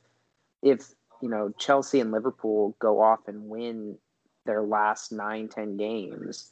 [0.61, 3.97] if you know, Chelsea and Liverpool go off and win
[4.45, 6.51] their last nine, ten games,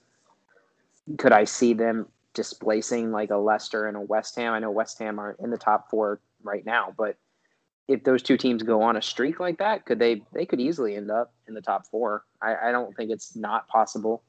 [1.18, 4.54] could I see them displacing like a Leicester and a West Ham?
[4.54, 7.18] I know West Ham aren't in the top four right now, but
[7.90, 10.96] if those two teams go on a streak like that, could they they could easily
[10.96, 12.24] end up in the top four?
[12.42, 14.24] I, I don't think it's not possible.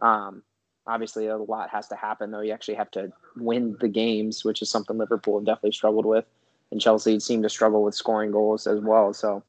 [0.00, 0.42] Um,
[0.86, 2.40] obviously, a lot has to happen though.
[2.40, 6.24] You actually have to win the games, which is something Liverpool have definitely struggled with,
[6.70, 9.12] and Chelsea seem to struggle with scoring goals as well.
[9.12, 9.42] So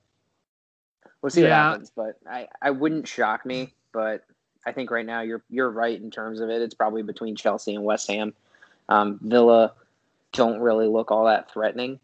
[1.21, 1.49] we'll see Yeah.
[1.49, 1.91] what happens.
[1.95, 3.73] But I, I wouldn't shock me.
[3.91, 4.25] But
[4.65, 6.61] I think right now you're you're right in terms of it.
[6.61, 8.33] It's probably between Chelsea and West Ham.
[8.89, 9.73] Um, Villa
[10.33, 11.99] don't really look all that threatening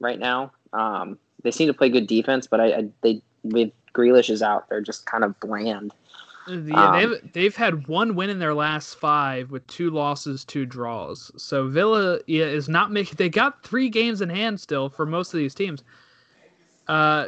[0.00, 0.52] right now.
[0.72, 4.68] Um, they seem to play good defense, but I, I they with Grealish is out,
[4.68, 5.92] they're just kind of bland.
[6.48, 10.66] Yeah, Um, they've they've had one win in their last five with two losses, two
[10.66, 11.30] draws.
[11.36, 13.14] So Villa yeah, is not making.
[13.16, 15.84] They got three games in hand still for most of these teams,
[16.88, 17.26] uh,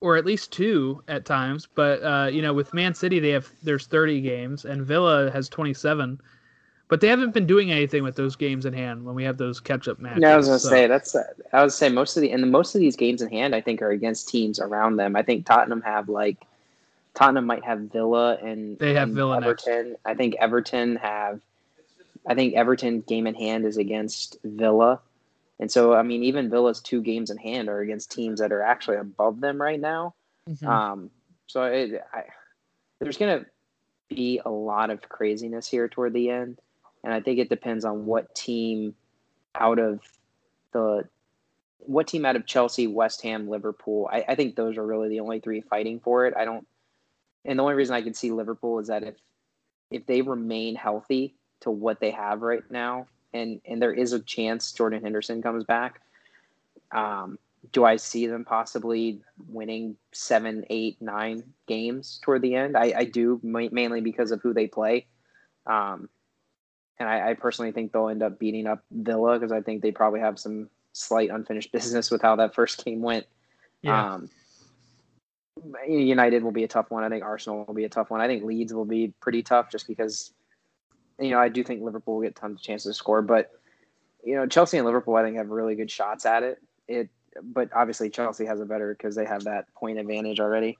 [0.00, 1.68] or at least two at times.
[1.74, 5.48] But uh, you know, with Man City, they have there's 30 games, and Villa has
[5.48, 6.20] 27.
[6.88, 9.60] But they haven't been doing anything with those games in hand when we have those
[9.60, 10.22] catch up matches.
[10.22, 11.14] No, I was gonna so- say that's
[11.52, 13.60] I was say most of the and the, most of these games in hand I
[13.60, 15.14] think are against teams around them.
[15.14, 16.38] I think Tottenham have like
[17.18, 19.66] Tottenham might have Villa and They have and Villa next.
[19.66, 19.96] Everton.
[20.04, 21.40] I think Everton have
[22.26, 25.00] I think Everton game in hand is against Villa.
[25.58, 28.62] And so I mean even Villa's two games in hand are against teams that are
[28.62, 30.14] actually above them right now.
[30.48, 30.66] Mhm.
[30.66, 31.10] Um,
[31.48, 32.24] so it, I,
[33.00, 33.46] there's going to
[34.08, 36.58] be a lot of craziness here toward the end,
[37.02, 38.94] and I think it depends on what team
[39.54, 40.00] out of
[40.72, 41.08] the
[41.80, 44.08] what team out of Chelsea, West Ham, Liverpool.
[44.12, 46.34] I, I think those are really the only three fighting for it.
[46.36, 46.66] I don't,
[47.44, 49.14] and the only reason I can see Liverpool is that if
[49.90, 54.20] if they remain healthy to what they have right now, and and there is a
[54.20, 56.00] chance Jordan Henderson comes back.
[56.92, 57.38] Um,
[57.72, 62.76] do I see them possibly winning seven, eight, nine games toward the end?
[62.76, 65.06] I, I do, mainly because of who they play.
[65.66, 66.08] Um,
[66.98, 69.92] and I, I personally think they'll end up beating up Villa because I think they
[69.92, 73.26] probably have some slight unfinished business with how that first game went.
[73.82, 74.14] Yeah.
[74.14, 74.30] Um,
[75.88, 77.04] United will be a tough one.
[77.04, 78.20] I think Arsenal will be a tough one.
[78.20, 80.32] I think Leeds will be pretty tough just because,
[81.18, 83.22] you know, I do think Liverpool will get tons of chances to score.
[83.22, 83.50] But,
[84.24, 86.58] you know, Chelsea and Liverpool, I think, have really good shots at it.
[86.86, 87.10] It,
[87.42, 90.78] but obviously Chelsea has a better because they have that point advantage already.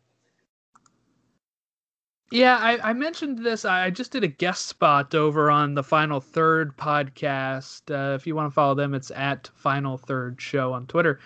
[2.30, 3.64] Yeah, I, I mentioned this.
[3.64, 7.90] I just did a guest spot over on the Final Third podcast.
[7.90, 11.20] Uh, if you want to follow them, it's at Final Third Show on Twitter.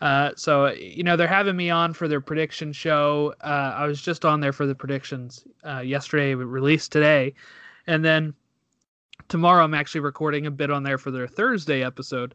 [0.00, 3.34] Uh, so you know they're having me on for their prediction show.
[3.42, 7.34] Uh, I was just on there for the predictions uh, yesterday, released today,
[7.86, 8.34] and then
[9.28, 12.34] tomorrow I'm actually recording a bit on there for their Thursday episode.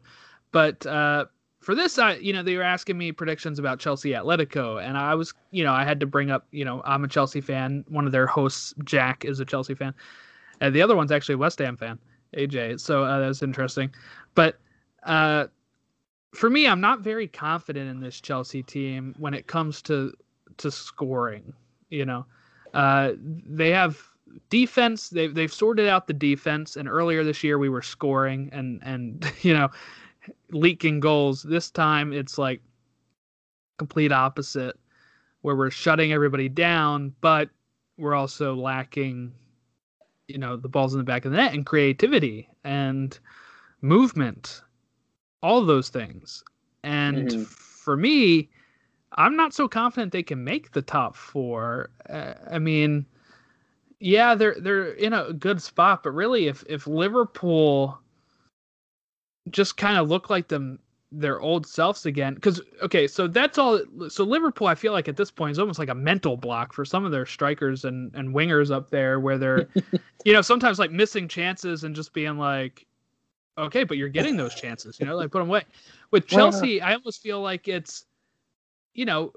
[0.52, 1.26] But uh,
[1.60, 5.14] for this, I you know they were asking me predictions about Chelsea Atletico, and I
[5.14, 7.84] was you know I had to bring up you know I'm a Chelsea fan.
[7.88, 9.94] One of their hosts, Jack, is a Chelsea fan,
[10.60, 11.98] and the other one's actually a West Ham fan,
[12.36, 12.80] AJ.
[12.80, 13.90] So uh, that was interesting.
[14.34, 14.58] But
[15.04, 15.46] uh,
[16.32, 20.12] for me, I'm not very confident in this Chelsea team when it comes to
[20.58, 21.52] to scoring.
[21.88, 22.26] You know,
[22.74, 24.00] uh, they have
[24.48, 25.08] defense.
[25.08, 29.30] They've they've sorted out the defense, and earlier this year we were scoring and and
[29.42, 29.68] you know
[30.50, 31.42] leaking goals.
[31.42, 32.60] This time it's like
[33.78, 34.78] complete opposite,
[35.40, 37.48] where we're shutting everybody down, but
[37.96, 39.32] we're also lacking,
[40.28, 43.18] you know, the balls in the back of the net and creativity and
[43.80, 44.62] movement,
[45.42, 46.44] all those things.
[46.82, 47.46] And Mhm.
[47.46, 48.48] for me,
[49.12, 51.90] I'm not so confident they can make the top four.
[52.08, 53.06] Uh, I mean,
[53.98, 58.00] yeah, they're they're in a good spot, but really, if if Liverpool
[59.50, 60.78] just kind of look like them
[61.12, 65.16] their old selves again because okay so that's all so liverpool i feel like at
[65.16, 68.32] this point is almost like a mental block for some of their strikers and and
[68.32, 69.68] wingers up there where they're
[70.24, 72.86] you know sometimes like missing chances and just being like
[73.60, 75.64] okay but you're getting those chances you know like put them away
[76.10, 78.06] with Well- chelsea i almost feel like it's
[78.94, 79.32] you know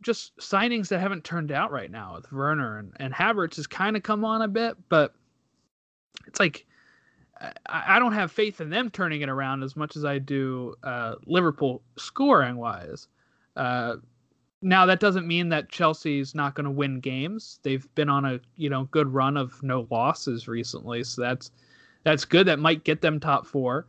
[0.00, 3.96] just signings that haven't turned out right now with werner and, and havertz has kind
[3.96, 5.14] of come on a bit but
[6.26, 6.66] it's like
[7.40, 10.74] I, I don't have faith in them turning it around as much as I do
[10.82, 13.08] uh, Liverpool scoring wise.
[13.56, 13.96] Uh,
[14.60, 17.60] now that doesn't mean that Chelsea's not going to win games.
[17.62, 21.50] They've been on a you know good run of no losses recently, so that's
[22.08, 22.46] that's good.
[22.46, 23.86] That might get them top four,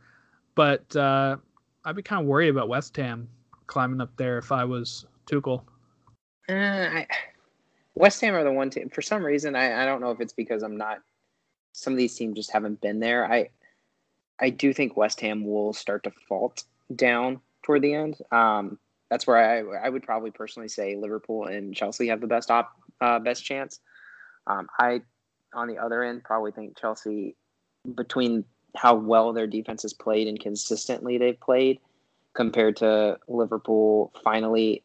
[0.54, 1.38] but uh,
[1.86, 3.26] I'd be kind of worried about West Ham
[3.66, 5.62] climbing up there if I was Tuchel.
[6.46, 7.06] Uh, I,
[7.94, 8.90] West Ham are the one team.
[8.90, 10.98] For some reason, I, I don't know if it's because I'm not.
[11.72, 13.24] Some of these teams just haven't been there.
[13.24, 13.48] I
[14.38, 16.64] I do think West Ham will start to fault
[16.94, 18.18] down toward the end.
[18.30, 22.50] Um, that's where I I would probably personally say Liverpool and Chelsea have the best
[22.50, 23.80] op uh, best chance.
[24.46, 25.00] Um, I
[25.54, 27.34] on the other end probably think Chelsea
[27.94, 28.44] between
[28.76, 31.80] how well their defense has played and consistently they've played
[32.34, 34.82] compared to Liverpool finally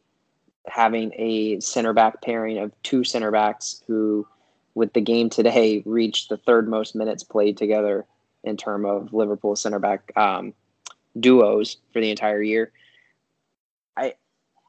[0.66, 4.26] having a center back pairing of two center backs who,
[4.74, 8.04] with the game today, reached the third most minutes played together
[8.44, 10.54] in term of Liverpool center back um,
[11.18, 12.72] duos for the entire year.
[13.96, 14.14] I,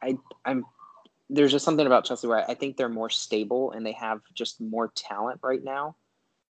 [0.01, 0.65] I, I'm.
[1.29, 4.61] There's just something about Chelsea where I think they're more stable and they have just
[4.61, 5.97] more talent right now.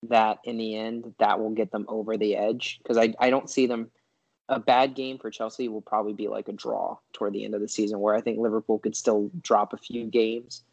[0.08, 3.48] That in the end, that will get them over the edge because I, I don't
[3.48, 3.90] see them
[4.48, 7.60] a bad game for Chelsea will probably be like a draw toward the end of
[7.60, 10.64] the season, where I think Liverpool could still drop a few games.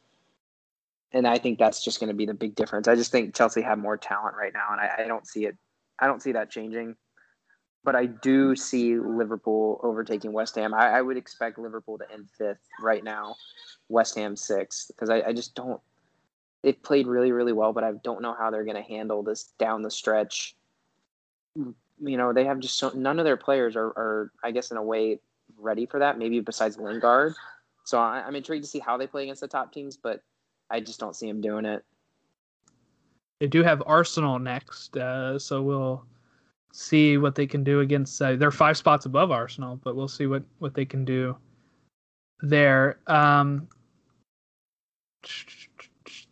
[1.11, 2.87] And I think that's just going to be the big difference.
[2.87, 5.57] I just think Chelsea have more talent right now, and I, I don't see it.
[5.97, 6.95] I don't see that changing.
[7.83, 10.73] But I do see Liverpool overtaking West Ham.
[10.73, 13.35] I, I would expect Liverpool to end fifth right now,
[13.87, 15.79] West Ham sixth, because I, I just don't.
[16.63, 19.45] They've played really, really well, but I don't know how they're going to handle this
[19.57, 20.55] down the stretch
[22.01, 24.77] you know, they have just so, none of their players are, are, I guess, in
[24.77, 25.19] a way,
[25.57, 26.17] ready for that.
[26.17, 27.33] Maybe besides Lingard.
[27.83, 30.21] So I, am intrigued to see how they play against the top teams, but
[30.69, 31.83] I just don't see them doing it.
[33.39, 36.05] They do have Arsenal next, uh, so we'll
[36.71, 38.21] see what they can do against.
[38.21, 41.37] Uh, they're five spots above Arsenal, but we'll see what what they can do
[42.41, 42.99] there.
[43.07, 43.69] Um,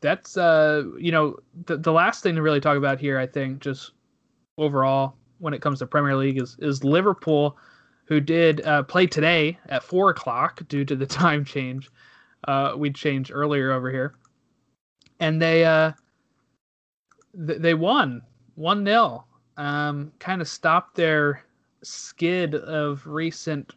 [0.02, 3.60] that's uh, you know, the the last thing to really talk about here, I think,
[3.60, 3.92] just
[4.58, 7.58] overall when it comes to Premier League is is Liverpool,
[8.06, 11.90] who did uh, play today at four o'clock due to the time change.
[12.48, 14.16] Uh, we changed earlier over here,
[15.20, 15.92] and they uh,
[17.48, 18.22] th- they won
[18.56, 19.26] one 0
[19.58, 21.44] um, Kind of stopped their
[21.84, 23.74] skid of recent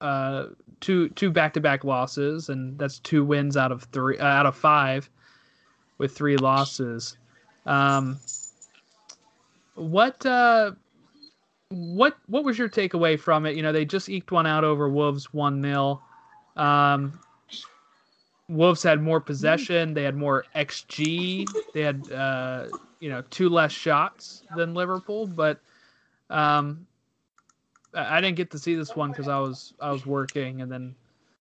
[0.00, 0.46] uh,
[0.80, 4.46] two two back to back losses, and that's two wins out of three uh, out
[4.46, 5.08] of five,
[5.98, 7.16] with three losses.
[7.66, 8.18] Um,
[9.74, 10.72] what uh,
[11.68, 13.56] what what was your takeaway from it?
[13.56, 16.00] You know, they just eked one out over Wolves one 0
[16.56, 17.18] um,
[18.48, 19.94] Wolves had more possession.
[19.94, 21.46] They had more xG.
[21.72, 22.66] They had uh,
[23.00, 25.60] you know two less shots than Liverpool, but
[26.30, 26.86] um,
[27.94, 30.94] I didn't get to see this one because I was I was working and then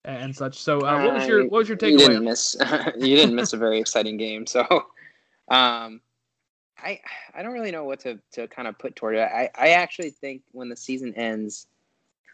[0.06, 0.58] and such.
[0.58, 1.92] So uh, what was your what was your takeaway?
[1.92, 2.56] You didn't miss
[2.96, 4.46] you didn't miss a very exciting game.
[4.46, 4.62] So
[5.48, 6.00] um,
[6.78, 7.00] I
[7.34, 9.20] I don't really know what to, to kind of put toward it.
[9.20, 11.66] I, I actually think when the season ends,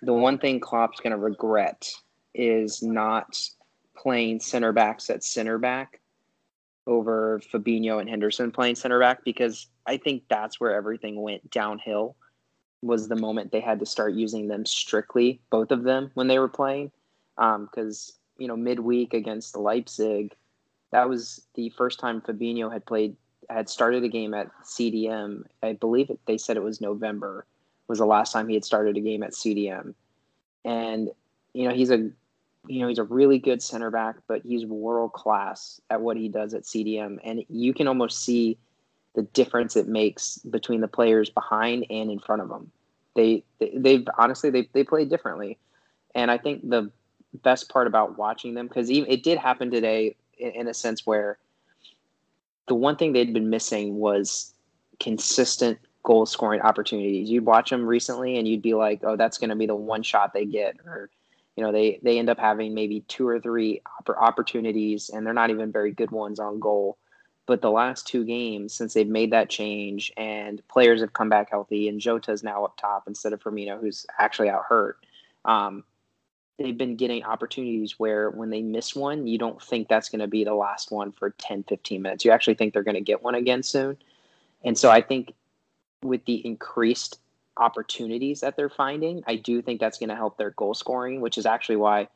[0.03, 1.91] the one thing Klopp's going to regret
[2.35, 3.39] is not
[3.97, 6.01] playing center backs at center back
[6.87, 12.17] over Fabinho and Henderson playing center back because I think that's where everything went downhill.
[12.83, 16.41] Was the moment they had to start using them strictly, both of them, when they
[16.41, 16.91] were playing.
[17.37, 20.35] Because, um, you know, midweek against Leipzig,
[20.91, 23.17] that was the first time Fabinho had played
[23.51, 25.45] had started a game at CDM.
[25.63, 27.45] I believe it, they said it was November
[27.89, 29.95] was the last time he had started a game at CDM,
[30.65, 31.11] and
[31.53, 32.11] you know he's a
[32.67, 36.29] you know he's a really good center back, but he's world class at what he
[36.29, 38.57] does at CDM, and you can almost see
[39.15, 42.71] the difference it makes between the players behind and in front of them.
[43.15, 45.59] They, they have honestly they they play differently,
[46.15, 46.91] and I think the
[47.39, 51.07] best part about watching them because even it did happen today in, in a sense
[51.07, 51.39] where
[52.69, 54.53] the one thing they'd been missing was
[55.01, 57.31] consistent goal scoring opportunities.
[57.31, 60.03] You'd watch them recently and you'd be like, oh, that's going to be the one
[60.03, 60.77] shot they get.
[60.85, 61.11] Or,
[61.57, 65.51] you know, they, they end up having maybe two or three opportunities and they're not
[65.51, 66.99] even very good ones on goal.
[67.47, 71.51] But the last two games, since they've made that change and players have come back
[71.51, 74.99] healthy and Jota's now up top instead of Firmino, who's actually out hurt,
[75.45, 75.85] um,
[76.59, 80.27] they've been getting opportunities where when they miss one, you don't think that's going to
[80.27, 82.25] be the last one for 10, 15 minutes.
[82.25, 83.97] You actually think they're going to get one again soon.
[84.63, 85.35] And so I think
[86.03, 87.19] with the increased
[87.57, 91.39] opportunities that they're finding, I do think that's going to help their goal scoring, which
[91.39, 92.09] is actually why,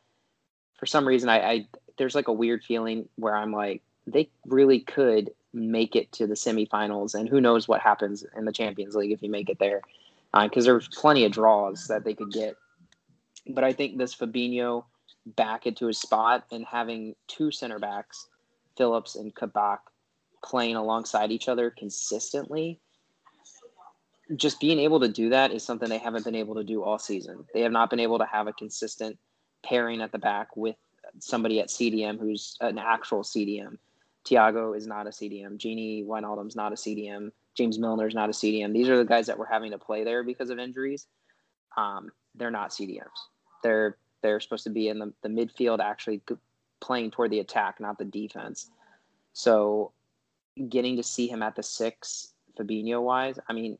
[0.75, 1.69] for some reason, I, I
[1.99, 6.35] there's like a weird feeling where I'm like, they really could make it to the
[6.35, 9.81] semifinals, and who knows what happens in the Champions League if you make it there,
[10.33, 12.57] because uh, there's plenty of draws that they could get
[13.49, 14.85] but I think this Fabinho
[15.25, 18.29] back into his spot and having two center backs,
[18.77, 19.81] Phillips and Kabak,
[20.45, 22.81] playing alongside each other consistently,
[24.35, 26.99] just being able to do that is something they haven't been able to do all
[26.99, 27.45] season.
[27.55, 29.19] They have not been able to have a consistent
[29.65, 30.77] pairing at the back with
[31.19, 33.79] somebody at CDM who's an actual CDM.
[34.25, 35.59] Thiago is not a CDM.
[35.59, 37.31] Gini Wijnaldum's not a CDM.
[37.57, 38.73] James Milner's not a CDM.
[38.73, 41.07] These are the guys that were having to play there because of injuries.
[41.77, 43.07] Um, they're not CDMs.
[43.67, 46.23] They're they're supposed to be in the, the midfield, actually
[46.81, 48.71] playing toward the attack, not the defense.
[49.33, 49.91] So,
[50.69, 53.77] getting to see him at the six, Fabinho wise, I mean,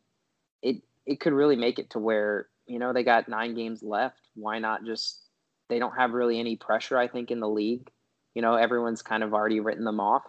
[0.61, 4.19] it it could really make it to where you know they got nine games left.
[4.35, 5.21] Why not just?
[5.69, 7.89] They don't have really any pressure, I think, in the league.
[8.35, 10.25] You know, everyone's kind of already written them off.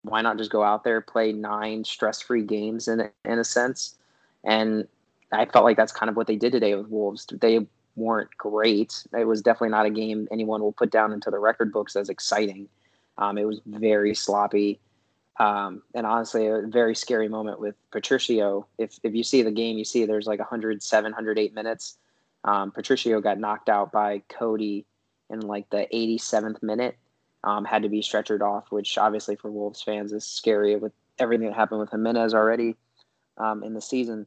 [0.00, 3.96] Why not just go out there, play nine stress-free games in in a sense?
[4.44, 4.88] And
[5.30, 7.26] I felt like that's kind of what they did today with Wolves.
[7.26, 7.66] They
[7.96, 9.04] weren't great.
[9.16, 12.08] It was definitely not a game anyone will put down into the record books as
[12.08, 12.68] exciting.
[13.18, 14.80] Um, it was very sloppy.
[15.38, 18.66] Um, and honestly, a very scary moment with Patricio.
[18.78, 21.96] If, if you see the game, you see there's like 107, 108 minutes.
[22.44, 24.84] Um, Patricio got knocked out by Coady
[25.30, 26.96] in like the 87th minute.
[27.44, 31.48] Um, had to be stretchered off, which obviously for Wolves fans is scary with everything
[31.48, 32.76] that happened with Jimenez already
[33.36, 34.26] um, in the season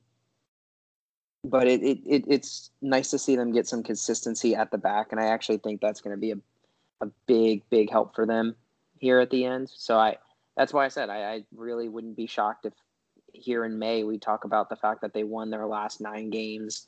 [1.50, 5.08] but it, it, it, it's nice to see them get some consistency at the back,
[5.12, 6.38] and I actually think that's going to be a,
[7.02, 8.56] a big big help for them
[9.00, 9.70] here at the end.
[9.74, 10.18] So I
[10.58, 12.74] that's why I said I, I really wouldn't be shocked if
[13.34, 16.88] here in May we talk about the fact that they won their last nine games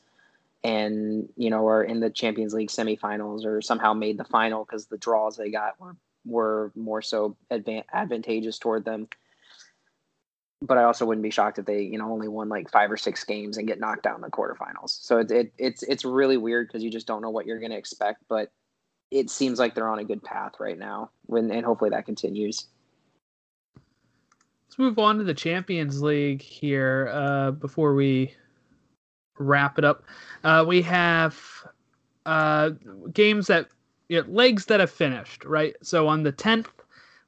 [0.64, 4.88] and you know are in the Champions League semifinals or somehow made the final because
[4.88, 5.96] the draws they got were
[6.26, 9.08] were more so advan- advantageous toward them
[10.62, 12.98] but I also wouldn't be shocked if they, you know, only won like five or
[12.98, 14.90] six games and get knocked out in the quarterfinals.
[15.04, 17.72] So it, it it's it's really weird because you just don't know what you're going
[17.72, 18.24] to expect.
[18.28, 18.52] But
[19.12, 22.68] it seems like they're on a good path right now, when and hopefully that continues.
[24.68, 28.34] Let's move on to the Champions League here uh, before we
[29.38, 30.04] wrap it up.
[30.44, 31.40] Uh, we have
[32.26, 32.72] uh,
[33.14, 33.70] games that
[34.10, 35.76] you know, legs that have finished right.
[35.84, 36.70] So on the tenth,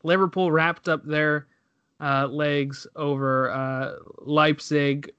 [0.04, 1.48] Liverpool wrapped up their
[2.00, 5.12] uh, legs over uh, Leipzig,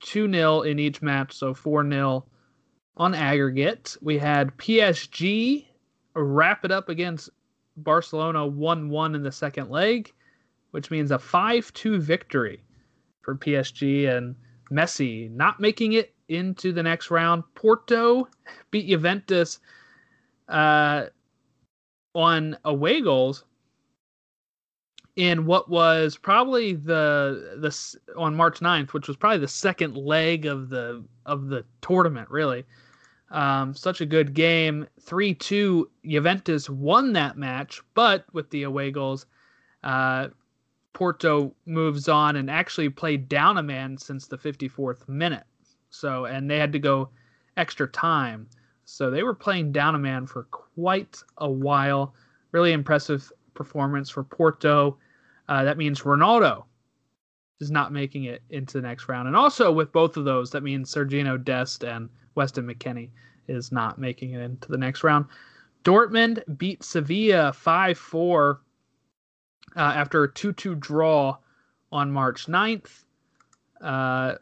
[0.00, 2.24] 2 0 in each match, so 4 0
[2.96, 3.96] on aggregate.
[4.00, 5.66] We had PSG
[6.14, 7.30] wrap it up against
[7.76, 10.12] Barcelona 1 1 in the second leg,
[10.72, 12.62] which means a 5 2 victory
[13.22, 14.34] for PSG and
[14.70, 17.42] Messi not making it into the next round.
[17.54, 18.28] Porto
[18.70, 19.60] beat Juventus
[20.48, 21.06] uh,
[22.14, 23.44] on away goals
[25.18, 30.46] in what was probably the the on March 9th, which was probably the second leg
[30.46, 32.64] of the of the tournament, really.
[33.32, 34.86] Um, such a good game.
[35.00, 39.26] 3 2, Juventus won that match, but with the away goals,
[39.82, 40.28] uh,
[40.92, 45.44] Porto moves on and actually played down a man since the 54th minute.
[45.90, 47.08] So, and they had to go
[47.56, 48.48] extra time.
[48.84, 52.14] So they were playing down a man for quite a while.
[52.52, 54.96] Really impressive performance for Porto.
[55.48, 56.64] Uh, that means Ronaldo
[57.60, 59.26] is not making it into the next round.
[59.26, 63.10] And also with both of those, that means Sergiño Dest and Weston McKennie
[63.48, 65.26] is not making it into the next round.
[65.84, 68.60] Dortmund beat Sevilla 5 4
[69.76, 71.36] uh, after a 2 2 draw
[71.90, 73.04] on March 9th.
[73.80, 74.34] Uh,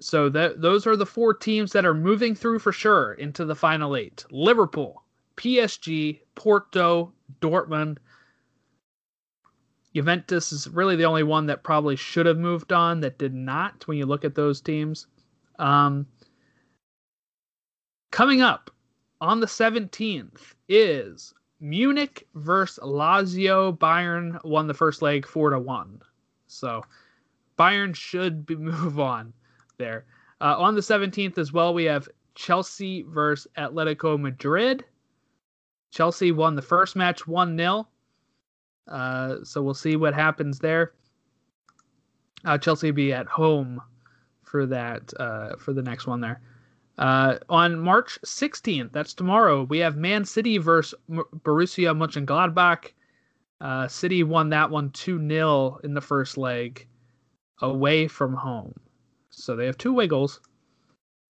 [0.00, 3.54] so that those are the four teams that are moving through for sure into the
[3.54, 5.02] final eight Liverpool,
[5.36, 7.98] PSG, Porto, Dortmund,
[9.94, 13.86] Juventus is really the only one that probably should have moved on that did not
[13.86, 15.06] when you look at those teams.
[15.58, 16.06] Um,
[18.10, 18.70] coming up
[19.20, 23.76] on the 17th is Munich versus Lazio.
[23.76, 26.02] Bayern won the first leg 4 to 1.
[26.46, 26.84] So
[27.58, 29.32] Bayern should be, move on
[29.78, 30.04] there.
[30.40, 34.84] Uh, on the 17th as well, we have Chelsea versus Atletico Madrid.
[35.90, 37.88] Chelsea won the first match 1 0.
[38.88, 40.92] Uh, so we'll see what happens there.
[42.44, 43.80] Uh, Chelsea be at home
[44.42, 46.40] for that uh, for the next one there.
[46.98, 52.92] Uh, on March 16th, that's tomorrow, we have Man City versus Borussia Mönchengladbach.
[53.60, 56.86] Uh, City won that one 2 0 in the first leg
[57.60, 58.74] away from home.
[59.30, 60.40] So they have two goals.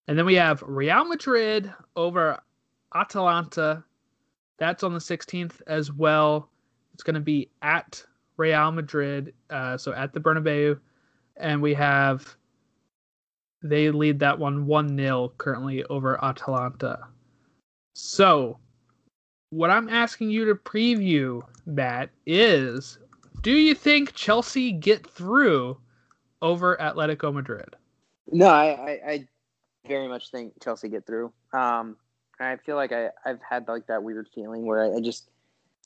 [0.07, 2.39] And then we have Real Madrid over
[2.95, 3.83] Atalanta.
[4.57, 6.49] That's on the 16th as well.
[6.99, 8.03] It's going to be at
[8.35, 10.77] Real Madrid, uh, so at the Bernabeu,
[11.37, 12.35] and we have
[13.63, 17.07] they lead that one one 0 currently over Atalanta.
[17.95, 18.59] So,
[19.51, 22.99] what I'm asking you to preview, Matt, is
[23.43, 25.77] do you think Chelsea get through
[26.41, 27.77] over Atletico Madrid?
[28.29, 29.27] No, I, I, I
[29.87, 31.31] very much think Chelsea get through.
[31.53, 31.95] Um,
[32.41, 35.29] I feel like I, I've had like that weird feeling where I, I just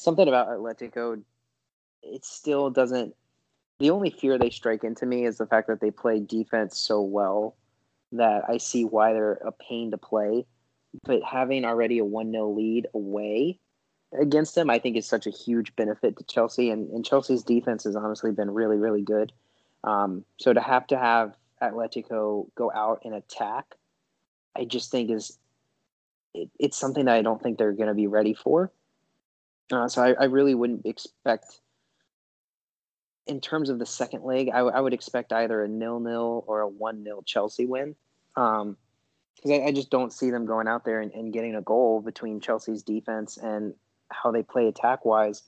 [0.03, 1.21] something about Atletico.
[2.01, 3.15] It still doesn't.
[3.79, 7.01] The only fear they strike into me is the fact that they play defense so
[7.01, 7.55] well
[8.11, 10.45] that I see why they're a pain to play.
[11.03, 13.59] But having already a one 0 lead away
[14.19, 16.69] against them, I think is such a huge benefit to Chelsea.
[16.69, 19.31] And, and Chelsea's defense has honestly been really, really good.
[19.83, 23.75] Um, so to have to have Atletico go out and attack,
[24.55, 25.37] I just think is
[26.33, 28.71] it, it's something that I don't think they're going to be ready for.
[29.71, 31.59] Uh, so I, I, really wouldn't expect,
[33.27, 36.61] in terms of the second leg, I, I would expect either a nil nil or
[36.61, 37.95] a one nil Chelsea win.
[38.35, 38.77] Um,
[39.35, 42.01] because I, I, just don't see them going out there and, and getting a goal
[42.01, 43.73] between Chelsea's defense and
[44.09, 45.43] how they play attack wise.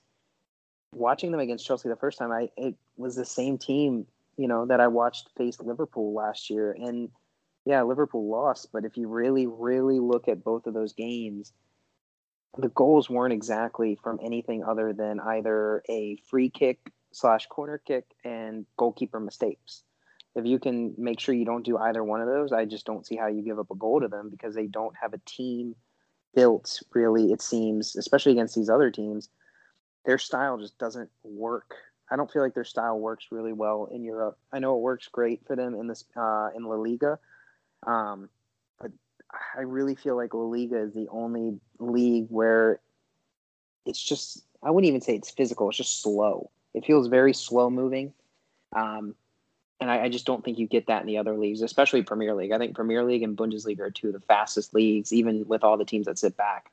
[0.93, 4.07] Watching them against Chelsea the first time, I it was the same team
[4.37, 6.71] you know, that I watched face Liverpool last year.
[6.71, 7.09] And
[7.65, 11.53] yeah, Liverpool lost, but if you really, really look at both of those games,
[12.57, 18.05] the goals weren't exactly from anything other than either a free kick slash corner kick
[18.23, 19.83] and goalkeeper mistakes.
[20.35, 23.05] If you can make sure you don't do either one of those, I just don't
[23.05, 25.75] see how you give up a goal to them because they don't have a team
[26.33, 29.29] built really, it seems, especially against these other teams.
[30.05, 31.75] Their style just doesn't work
[32.09, 34.37] I don't feel like their style works really well in Europe.
[34.51, 37.19] I know it works great for them in this uh, in La Liga,
[37.85, 38.29] um,
[38.79, 38.91] but
[39.55, 42.79] I really feel like La Liga is the only league where
[43.85, 45.69] it's just I wouldn't even say it's physical.
[45.69, 46.49] It's just slow.
[46.73, 48.13] It feels very slow moving,
[48.75, 49.15] um,
[49.79, 52.33] and I, I, just don't think you get that in the other leagues, especially Premier
[52.33, 52.51] League.
[52.51, 55.77] I think Premier League and Bundesliga are two of the fastest leagues, even with all
[55.77, 56.71] the teams that sit back.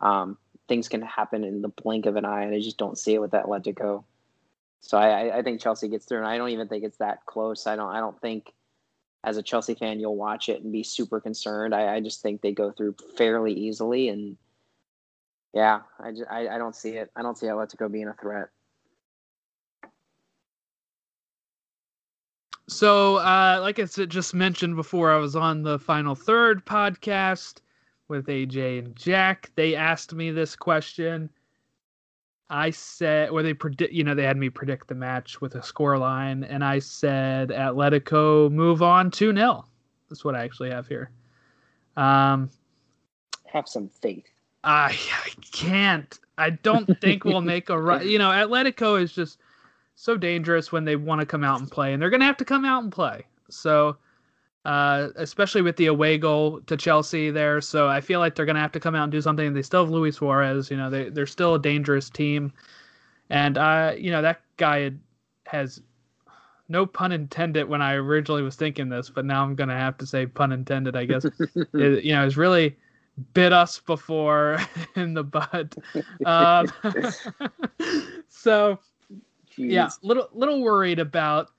[0.00, 0.38] Um,
[0.68, 3.20] things can happen in the blink of an eye, and I just don't see it
[3.20, 4.04] with Atletico.
[4.80, 7.66] So I, I think Chelsea gets through, and I don't even think it's that close.
[7.66, 8.52] I don't I don't think
[9.24, 11.74] as a Chelsea fan you'll watch it and be super concerned.
[11.74, 14.36] I, I just think they go through fairly easily, and
[15.52, 17.10] yeah, I, just, I I don't see it.
[17.16, 18.48] I don't see Atletico being a threat.
[22.66, 27.60] So, uh, like I said, just mentioned before, I was on the Final Third podcast
[28.08, 29.50] with AJ and Jack.
[29.54, 31.28] They asked me this question
[32.50, 35.62] I said, or they predict, you know, they had me predict the match with a
[35.62, 39.64] score line, and I said Atletico move on 2 0.
[40.08, 41.10] That's what I actually have here.
[41.96, 42.50] Um,
[43.46, 44.26] have some faith.
[44.62, 46.18] I, I can't.
[46.36, 48.06] I don't think we'll make a run.
[48.06, 49.38] You know, Atletico is just
[49.94, 52.36] so dangerous when they want to come out and play, and they're going to have
[52.38, 53.24] to come out and play.
[53.48, 53.96] So
[54.64, 57.60] uh, especially with the away goal to Chelsea there.
[57.60, 59.52] So I feel like they're going to have to come out and do something.
[59.52, 60.70] They still have Luis Suarez.
[60.70, 62.52] You know, they they're still a dangerous team,
[63.30, 64.92] and uh, you know that guy
[65.46, 65.82] has
[66.68, 69.98] no pun intended when I originally was thinking this, but now I'm going to have
[69.98, 70.96] to say pun intended.
[70.96, 71.24] I guess
[71.74, 72.76] it, you know, it's really
[73.32, 74.58] bit us before
[74.96, 75.76] in the butt.
[76.24, 76.66] Um,
[78.28, 78.78] so
[79.56, 79.70] Jeez.
[79.70, 81.50] yeah, little little worried about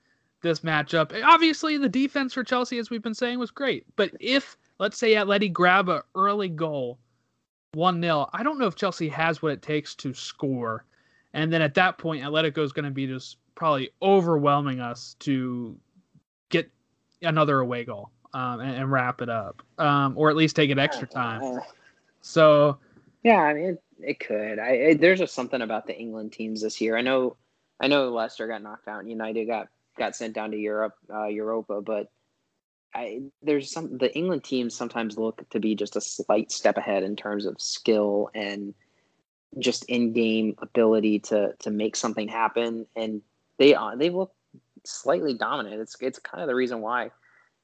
[0.46, 1.12] this matchup.
[1.24, 3.84] Obviously, the defense for Chelsea, as we've been saying, was great.
[3.96, 6.98] But if, let's say, Atleti grab a early goal,
[7.74, 10.84] 1 0, I don't know if Chelsea has what it takes to score.
[11.34, 15.76] And then at that point, Atletico is going to be just probably overwhelming us to
[16.48, 16.70] get
[17.22, 20.78] another away goal um, and, and, wrap it up, um, or at least take it
[20.78, 21.60] extra time.
[22.22, 22.78] So,
[23.22, 24.58] yeah, I mean, it, it could.
[24.58, 26.96] I, it, there's just something about the England teams this year.
[26.96, 27.36] I know,
[27.80, 31.26] I know Leicester got knocked out, and United got got sent down to Europe, uh,
[31.26, 32.10] Europa, but
[32.94, 37.02] I, there's some the England teams sometimes look to be just a slight step ahead
[37.02, 38.74] in terms of skill and
[39.58, 43.22] just in-game ability to to make something happen, and
[43.58, 44.32] they uh, they look
[44.84, 45.80] slightly dominant.
[45.80, 47.10] It's it's kind of the reason why,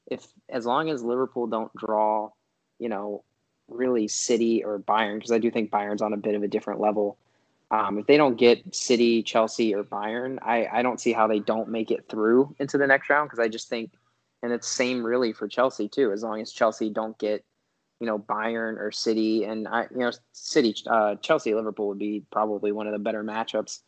[0.07, 2.29] if as long as Liverpool don't draw,
[2.77, 3.23] you know,
[3.67, 6.79] really City or Bayern, because I do think Bayern's on a bit of a different
[6.79, 7.17] level.
[7.73, 11.39] Um, if they don't get City, Chelsea, or Bayern, I, I don't see how they
[11.39, 13.93] don't make it through into the next round because I just think,
[14.43, 16.11] and it's same really for Chelsea too.
[16.11, 17.43] As long as Chelsea don't get,
[17.99, 22.23] you know, Bayern or City, and I, you know, City, uh, Chelsea, Liverpool would be
[22.31, 23.79] probably one of the better matchups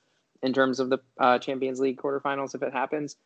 [0.42, 3.18] in terms of the uh, Champions League quarterfinals if it happens.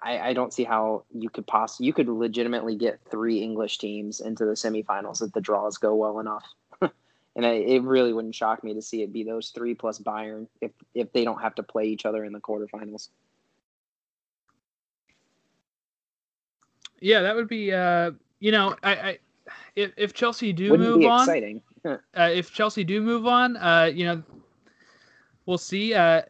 [0.00, 4.20] I, I don't see how you could possibly you could legitimately get three English teams
[4.20, 6.44] into the semifinals if the draws go well enough
[7.38, 10.48] and I, it really wouldn't shock me to see it be those three plus Bayern
[10.60, 13.08] if if they don't have to play each other in the quarterfinals.
[17.00, 17.72] Yeah, that would be.
[17.72, 18.10] Uh,
[18.40, 19.18] you know, I, I
[19.76, 21.62] if if Chelsea do Wouldn't move on, exciting.
[21.84, 24.20] uh, if Chelsea do move on, uh, you know,
[25.46, 25.94] we'll see.
[25.94, 26.22] Uh,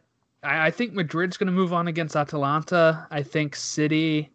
[0.43, 3.07] I, I think Madrid's going to move on against Atalanta.
[3.09, 4.29] I think City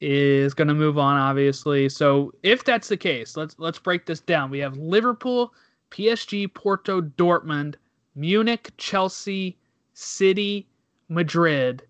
[0.00, 1.90] is going to move on, obviously.
[1.90, 4.50] So if that's the case, let's let's break this down.
[4.50, 5.52] We have Liverpool,
[5.90, 7.74] PSG, Porto, Dortmund,
[8.14, 9.58] Munich, Chelsea,
[9.94, 10.66] City,
[11.08, 11.82] Madrid.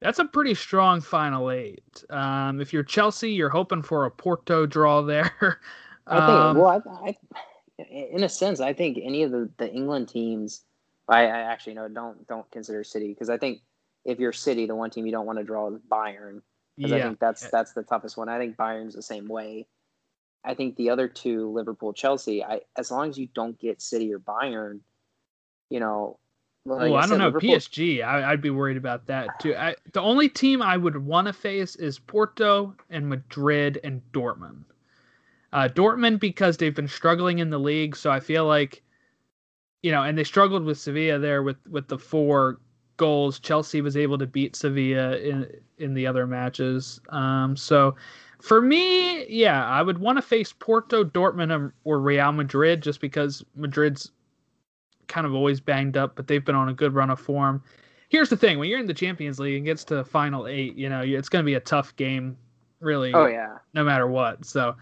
[0.00, 2.04] That's a pretty strong final eight.
[2.10, 5.60] Um, if you're Chelsea, you're hoping for a Porto draw there.
[6.06, 6.28] I think.
[6.28, 7.16] Um, well, I, I,
[7.90, 10.62] in a sense, I think any of the, the England teams.
[11.08, 13.60] I, I actually no, don't don't consider City because I think
[14.04, 16.40] if you're City, the one team you don't want to draw is Bayern
[16.76, 16.98] because yeah.
[16.98, 18.28] I think that's that's the toughest one.
[18.28, 19.66] I think Bayern's the same way.
[20.44, 24.12] I think the other two, Liverpool, Chelsea, I as long as you don't get City
[24.12, 24.80] or Bayern,
[25.70, 26.18] you know.
[26.64, 28.04] Like oh, I, I, don't know Liverpool, PSG.
[28.04, 29.56] I, would be worried about that too.
[29.56, 34.62] I, the only team I would want to face is Porto and Madrid and Dortmund.
[35.52, 38.82] Uh, Dortmund because they've been struggling in the league, so I feel like,
[39.82, 42.60] you know, and they struggled with Sevilla there with with the four
[42.96, 43.40] goals.
[43.40, 47.00] Chelsea was able to beat Sevilla in in the other matches.
[47.08, 47.96] Um, so
[48.42, 53.44] for me, yeah, I would want to face Porto, Dortmund, or Real Madrid just because
[53.54, 54.10] Madrid's
[55.06, 57.62] kind of always banged up, but they've been on a good run of form.
[58.08, 60.74] Here's the thing: when you're in the Champions League and gets to the final eight,
[60.74, 62.36] you know it's going to be a tough game,
[62.80, 63.14] really.
[63.14, 63.58] Oh yeah.
[63.74, 64.44] No matter what.
[64.44, 64.74] So.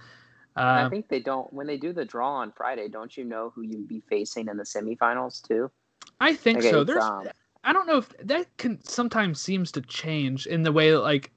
[0.56, 1.52] Uh, I think they don't.
[1.52, 4.56] When they do the draw on Friday, don't you know who you'd be facing in
[4.56, 5.70] the semifinals too?
[6.18, 6.82] I think okay, so.
[6.82, 7.28] There's, um,
[7.62, 11.30] I don't know if that can sometimes seems to change in the way that like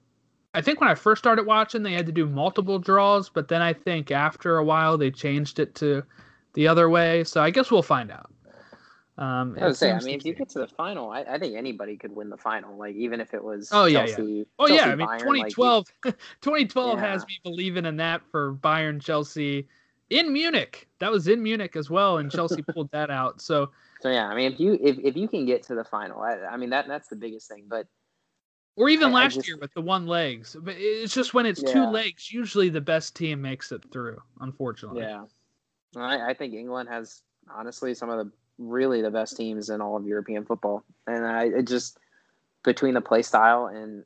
[0.54, 3.62] I think when I first started watching they had to do multiple draws, but then
[3.62, 6.04] I think after a while they changed it to
[6.54, 7.24] the other way.
[7.24, 8.30] So I guess we'll find out.
[9.18, 11.56] Um, I would say, I mean, if you get to the final, I, I, think
[11.56, 12.76] anybody could win the final.
[12.76, 14.44] Like even if it was oh yeah, yeah.
[14.58, 14.92] oh Chelsea, yeah.
[14.92, 17.12] I mean, Bayern, 2012, like, 2012 yeah.
[17.12, 19.68] has me believing in that for Bayern Chelsea
[20.10, 20.88] in Munich.
[20.98, 23.40] That was in Munich as well, and Chelsea pulled that out.
[23.40, 23.70] So
[24.02, 26.38] so yeah, I mean, if you if, if you can get to the final, I,
[26.52, 27.66] I mean that that's the biggest thing.
[27.68, 27.86] But
[28.76, 31.46] or even I, last I just, year with the one legs, but it's just when
[31.46, 31.74] it's yeah.
[31.74, 34.22] two legs, usually the best team makes it through.
[34.40, 35.02] Unfortunately.
[35.04, 35.26] Yeah,
[35.96, 37.22] I, I think England has
[37.54, 41.46] honestly some of the really the best teams in all of European football, and I
[41.46, 41.98] it just
[42.64, 44.04] between the play style and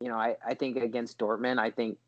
[0.00, 1.98] you know I I think against Dortmund, I think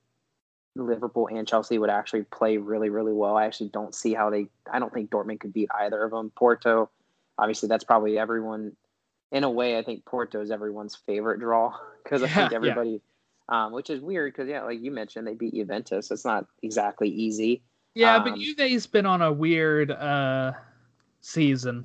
[0.77, 3.37] Liverpool and Chelsea would actually play really, really well.
[3.37, 4.49] I actually don't see how they.
[4.71, 6.31] I don't think Dortmund could beat either of them.
[6.37, 6.91] Porto,
[7.39, 8.73] obviously that's probably everyone
[9.33, 11.75] in a way i think porto is everyone's favorite draw
[12.05, 13.01] because i think everybody
[13.51, 13.65] yeah.
[13.67, 16.11] um, which is weird because yeah like you mentioned they beat juventus.
[16.11, 17.63] It's not exactly easy.
[17.95, 20.53] Yeah um, but juve's been on a weird uh
[21.21, 21.85] season.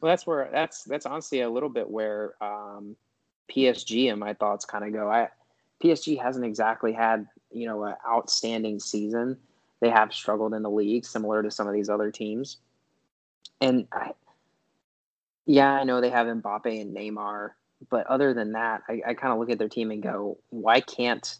[0.00, 2.96] Well that's where that's that's honestly a little bit where um
[3.50, 5.08] psg and my thoughts kind of go.
[5.10, 5.28] I
[5.82, 9.38] psg hasn't exactly had you know an outstanding season.
[9.80, 12.58] They have struggled in the league similar to some of these other teams.
[13.60, 14.12] And I,
[15.46, 17.50] yeah, I know they have Mbappe and Neymar,
[17.90, 20.80] but other than that, I, I kind of look at their team and go, why
[20.80, 21.38] can't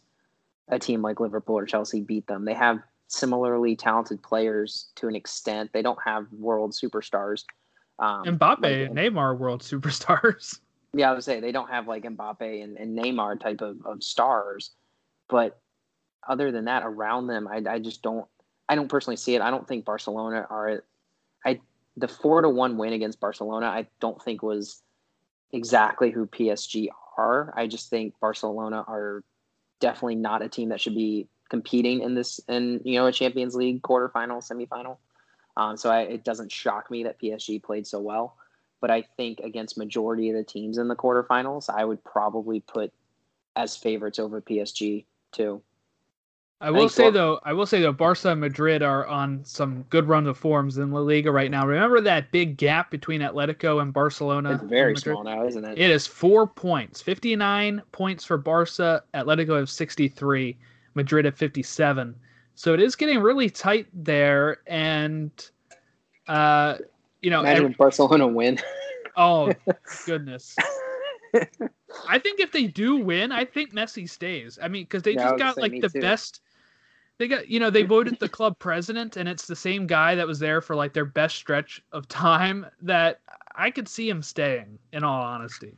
[0.69, 2.45] a team like Liverpool or Chelsea beat them?
[2.45, 5.71] They have similarly talented players to an extent.
[5.73, 7.45] They don't have world superstars.
[7.99, 10.59] Um, Mbappe like, and Neymar world superstars.
[10.97, 14.01] Yeah, I would say they don't have like Mbappe and, and Neymar type of, of
[14.01, 14.71] stars,
[15.29, 15.61] but
[16.29, 18.27] other than that, around them, I, I just don't.
[18.69, 19.43] I don't personally see it.
[19.43, 20.85] I don't think Barcelona are.
[21.97, 24.83] The four to one win against Barcelona, I don't think was
[25.53, 27.53] exactly who PSG are.
[27.57, 29.23] I just think Barcelona are
[29.81, 33.55] definitely not a team that should be competing in this in you know a Champions
[33.55, 34.99] League quarterfinal, semifinal.
[35.57, 38.37] Um, so I, it doesn't shock me that PSG played so well.
[38.81, 42.93] But I think against majority of the teams in the quarterfinals, I would probably put
[43.57, 45.63] as favorites over PSG too.
[46.61, 50.09] I will say though, I will say though, Barca and Madrid are on some good
[50.09, 51.67] run of forms in La Liga right now.
[51.67, 54.55] Remember that big gap between Atletico and Barcelona?
[54.55, 55.79] It's very small now, isn't it?
[55.79, 57.03] It is four points.
[57.03, 59.03] Fifty-nine points for Barca.
[59.13, 60.57] Atletico have sixty-three.
[60.95, 62.15] Madrid have fifty-seven.
[62.55, 65.31] So it is getting really tight there, and
[66.29, 66.77] uh,
[67.21, 68.59] you know, imagine every, Barcelona win.
[69.17, 69.53] oh
[70.07, 70.57] goodness.
[72.09, 74.59] I think if they do win, I think Messi stays.
[74.63, 76.01] I mean, because they yeah, just got like the too.
[76.01, 76.41] best
[77.19, 80.27] they got you know they voted the club president and it's the same guy that
[80.27, 83.21] was there for like their best stretch of time that
[83.57, 85.77] i could see him staying in all honesty.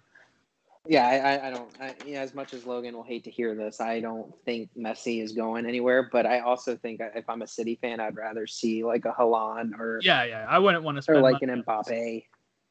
[0.89, 3.80] Yeah i, I don't I, yeah, as much as logan will hate to hear this
[3.80, 7.76] i don't think messi is going anywhere but i also think if i'm a city
[7.82, 11.18] fan i'd rather see like a Haaland or yeah yeah i wouldn't want to spend
[11.18, 12.24] or like an mbappe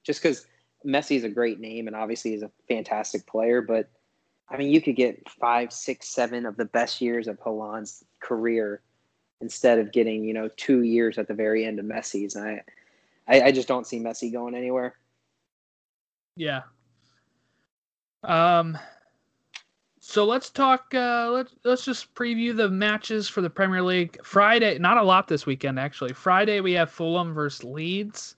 [0.05, 0.47] just because
[0.85, 3.89] messi is a great name and obviously is a fantastic player but
[4.49, 8.81] I mean, you could get five, six, seven of the best years of Haaland's career
[9.41, 12.35] instead of getting you know two years at the very end of Messi's.
[12.35, 12.63] And I,
[13.27, 14.95] I, I just don't see Messi going anywhere.
[16.35, 16.61] Yeah.
[18.23, 18.77] Um.
[19.99, 20.93] So let's talk.
[20.93, 24.23] Uh, let's let's just preview the matches for the Premier League.
[24.23, 26.13] Friday, not a lot this weekend actually.
[26.13, 28.35] Friday we have Fulham versus Leeds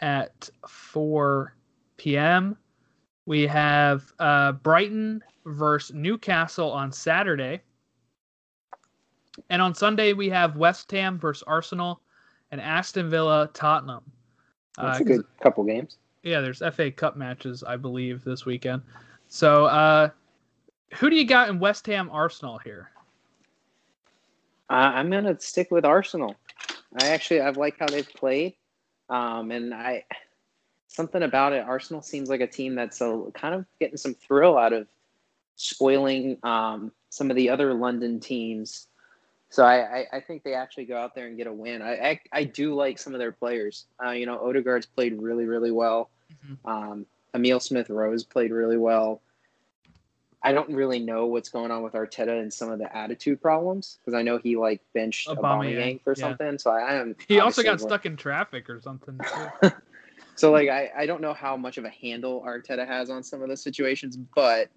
[0.00, 1.54] at 4
[1.96, 2.56] p.m.
[3.30, 7.60] We have uh, Brighton versus Newcastle on Saturday,
[9.50, 12.00] and on Sunday we have West Ham versus Arsenal
[12.50, 14.02] and Aston Villa Tottenham.
[14.76, 15.98] That's Uh, a good couple games.
[16.24, 18.82] yeah, there's FA Cup matches, I believe, this weekend.
[19.28, 20.10] So, uh,
[20.94, 22.90] who do you got in West Ham Arsenal here?
[24.70, 26.34] Uh, I'm gonna stick with Arsenal.
[27.00, 28.56] I actually I've liked how they've played,
[29.08, 30.02] um, and I
[30.90, 31.64] something about it.
[31.66, 34.86] Arsenal seems like a team that's a, kind of getting some thrill out of
[35.56, 38.88] spoiling um, some of the other London teams.
[39.50, 41.82] So I, I, I think they actually go out there and get a win.
[41.82, 43.86] I I, I do like some of their players.
[44.04, 46.10] Uh, you know, Odegaard's played really really well.
[46.44, 46.56] Mhm.
[46.64, 49.22] Um, Emile Smith Rowe played really well.
[50.42, 53.98] I don't really know what's going on with Arteta and some of the attitude problems
[54.00, 56.20] because I know he like benched Aubameyang, Aubameyang for yeah.
[56.20, 56.58] something.
[56.58, 57.16] So I am.
[57.28, 59.20] He also got stuck in traffic or something.
[60.40, 63.42] So like I, I don't know how much of a handle Arteta has on some
[63.42, 64.70] of those situations, but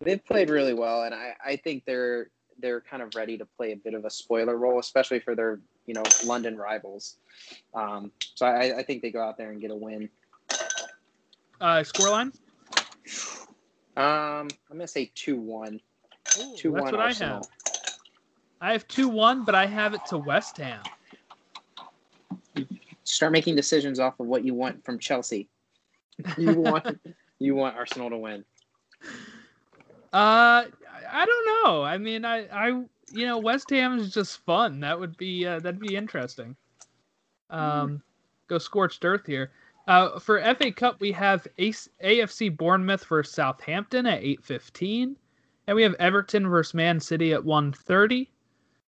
[0.00, 3.72] they've played really well, and I, I think they're they're kind of ready to play
[3.72, 7.18] a bit of a spoiler role, especially for their you know London rivals.
[7.74, 10.08] Um, so I, I think they go out there and get a win.
[11.60, 12.32] uh, scoreline?
[13.98, 15.82] Um, I'm gonna say two one.
[16.38, 17.46] Ooh, Two that's one what I have.
[18.62, 20.82] I have 2 1, but I have it to West Ham.
[23.10, 25.48] Start making decisions off of what you want from Chelsea.
[26.36, 26.98] You want
[27.38, 28.44] you want Arsenal to win.
[30.12, 30.64] Uh,
[31.10, 31.82] I- don't know.
[31.82, 32.68] I mean, I, I,
[33.12, 34.80] you know, West Ham is just fun.
[34.80, 36.56] That would be, uh, that'd be interesting.
[37.48, 38.02] Um,
[38.48, 39.50] go scorched earth here.
[39.88, 45.16] Uh, for FA Cup, we have AFC Bournemouth versus Southampton at eight fifteen,
[45.66, 48.30] and we have Everton versus Man City at one thirty.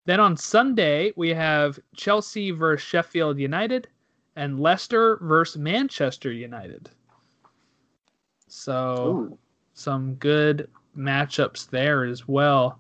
[0.05, 3.89] Then on Sunday, we have Chelsea versus Sheffield United,
[4.37, 6.91] and Leicester versus Manchester United.
[8.49, 9.39] So Ooh.
[9.75, 12.79] some good matchups there as well.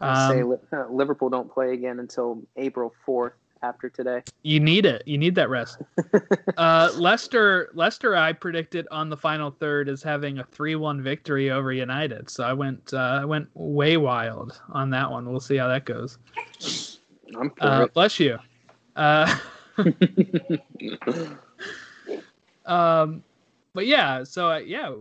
[0.00, 4.22] I say Um, uh, Liverpool don't play again until April fourth after today.
[4.42, 5.02] you need it.
[5.06, 5.78] You need that rest.
[6.58, 11.72] uh, Leicester, Leicester, I predicted on the final third as having a three-one victory over
[11.72, 12.28] United.
[12.28, 15.30] So I went, uh, I went way wild on that one.
[15.30, 16.18] We'll see how that goes.
[17.34, 18.38] I'm Uh, bless you.
[22.66, 23.22] Um,
[23.74, 24.92] but yeah, so uh, yeah,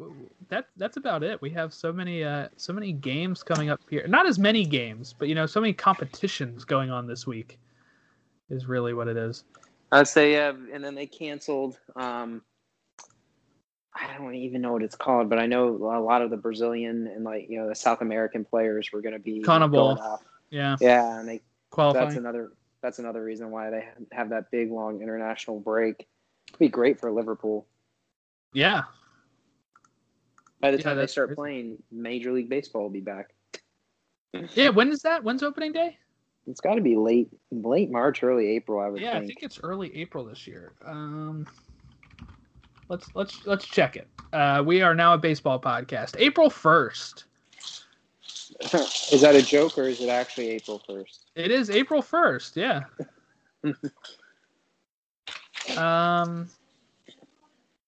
[0.49, 1.41] that that's about it.
[1.41, 4.05] We have so many uh, so many games coming up here.
[4.07, 7.59] Not as many games, but you know, so many competitions going on this week.
[8.49, 9.43] Is really what it is.
[9.91, 11.79] I'd say yeah, and then they canceled.
[11.95, 12.41] Um,
[13.95, 17.07] I don't even know what it's called, but I know a lot of the Brazilian
[17.07, 20.19] and like you know the South American players were going to be Carnival.
[20.49, 21.41] Yeah, Yeah, and they
[21.75, 22.51] that's another
[22.83, 26.07] that's another reason why they have that big long international break.
[26.49, 27.67] It'd be great for Liverpool.
[28.53, 28.83] Yeah,
[30.61, 31.35] By the Yeah, time they start crazy.
[31.35, 33.33] playing, Major League Baseball will be back.
[34.55, 34.69] yeah.
[34.69, 35.23] When is that?
[35.23, 35.97] When's opening day?
[36.47, 38.79] It's got to be late late March, early April.
[38.81, 39.27] I would Yeah, I think.
[39.27, 40.73] think it's early April this year.
[40.85, 41.47] Um,
[42.89, 44.07] let's let's let's check it.
[44.33, 46.15] Uh, we are now a baseball podcast.
[46.19, 47.25] April first.
[48.61, 51.25] Is that a joke or is it actually April first?
[51.35, 52.55] It is April first.
[52.57, 52.81] Yeah.
[55.77, 56.49] um,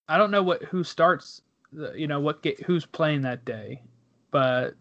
[0.08, 1.42] I don't know what who starts.
[1.72, 3.82] The, you know what get, who's playing that day,
[4.30, 4.74] but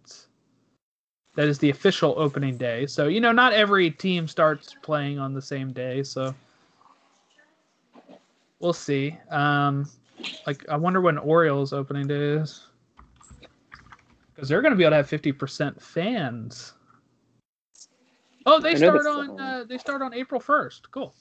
[1.35, 2.85] that is the official opening day.
[2.85, 6.03] So you know not every team starts playing on the same day.
[6.03, 6.33] So
[8.59, 9.17] we'll see.
[9.29, 9.89] Um,
[10.47, 12.67] like I wonder when Orioles opening day is.
[14.35, 16.73] Because they're going to be able to have fifty percent fans.
[18.45, 20.91] Oh, they start on uh, they start on April first.
[20.91, 21.13] Cool.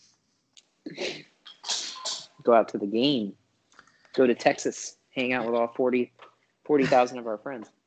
[2.43, 3.33] Go out to the game.
[4.15, 4.99] Go to Texas.
[5.15, 6.13] Hang out with all 40
[6.65, 7.69] 40,000 of our friends.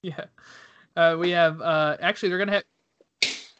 [0.00, 0.26] Yeah.
[0.96, 2.62] Uh, we have uh, actually they're gonna have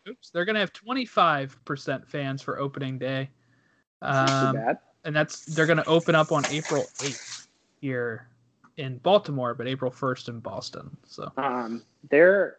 [0.09, 3.29] oops they're gonna have twenty five percent fans for opening day,
[4.01, 4.79] That's um, bad.
[5.05, 7.49] and that's they're gonna open up on April eighth
[7.81, 8.29] here
[8.79, 10.97] in Baltimore, but April first in Boston.
[11.07, 12.57] So Um, they're.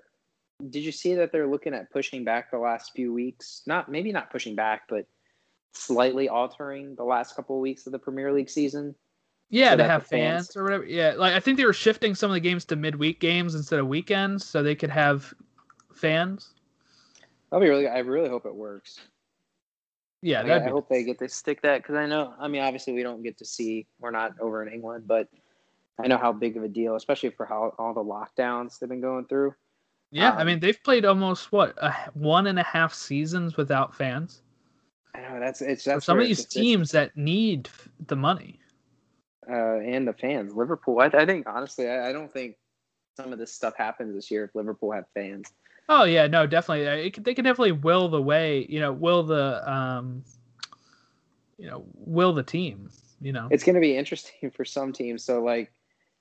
[0.70, 3.62] Did you see that they're looking at pushing back the last few weeks?
[3.66, 5.06] Not maybe not pushing back, but
[5.74, 8.94] slightly altering the last couple of weeks of the Premier League season.
[9.50, 10.86] yeah, So to have fans- fans or whatever.
[10.86, 13.80] Yeah, like I think they were shifting some of the games to midweek games instead
[13.80, 15.34] of weekends, so they could have
[15.94, 16.54] fans.
[17.50, 17.88] That'll be really.
[17.88, 19.00] I really hope it works.
[20.22, 22.34] Yeah, Like, that'd I hope they get to stick that because I know.
[22.38, 23.88] I mean, obviously we don't get to see.
[24.02, 25.30] We're not over in England, but
[26.00, 29.02] I know how big of a deal, especially for how all the lockdowns they've been
[29.02, 29.54] going through.
[30.12, 33.94] Yeah, I Um, mean they've played almost what a, one and a half seasons without
[33.94, 34.42] fans.
[35.14, 37.70] I know that's it's For some of these teams that need
[38.08, 38.60] the money.
[39.50, 40.54] uh, and the fans.
[40.54, 42.56] Liverpool, I, I think honestly, I, I don't think
[43.18, 45.52] some of this stuff happens this year if Liverpool have fans.
[45.90, 46.88] Oh yeah, no, definitely.
[46.88, 50.24] Uh, It, they can definitely will the way, you know, will the um,
[51.58, 52.90] you know, will the team.
[53.22, 55.24] You know, It's going to be interesting for some teams.
[55.24, 55.72] So like,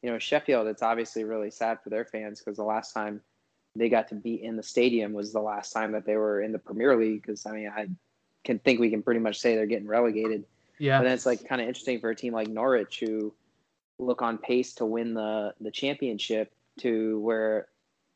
[0.03, 3.21] you know, Sheffield, it's obviously really sad for their fans because the last time
[3.75, 6.53] they got to be in the stadium was the last time that they were in
[6.53, 7.23] the Premier League.
[7.23, 7.89] Because I mean, I
[8.45, 10.45] can think we can pretty much say they're getting relegated.
[10.79, 13.35] yeah, But then it's like kind of interesting for a team like Norwich who
[13.99, 17.67] look on pace to win the the championship to where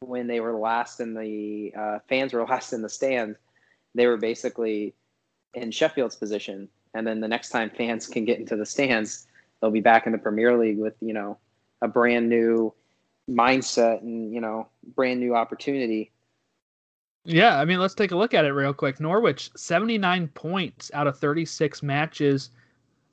[0.00, 3.38] when they were last in the uh, fans were last in the stands,
[3.94, 4.94] they were basically
[5.54, 6.68] in Sheffield's position.
[6.94, 9.26] And then the next time fans can get into the stands,
[9.60, 11.38] they'll be back in the Premier League with you know
[11.82, 12.72] a brand new
[13.28, 16.10] mindset and you know brand new opportunity.
[17.24, 17.58] yeah.
[17.58, 19.00] I mean, let's take a look at it real quick.
[19.00, 22.48] Norwich, seventy nine points out of thirty six matches.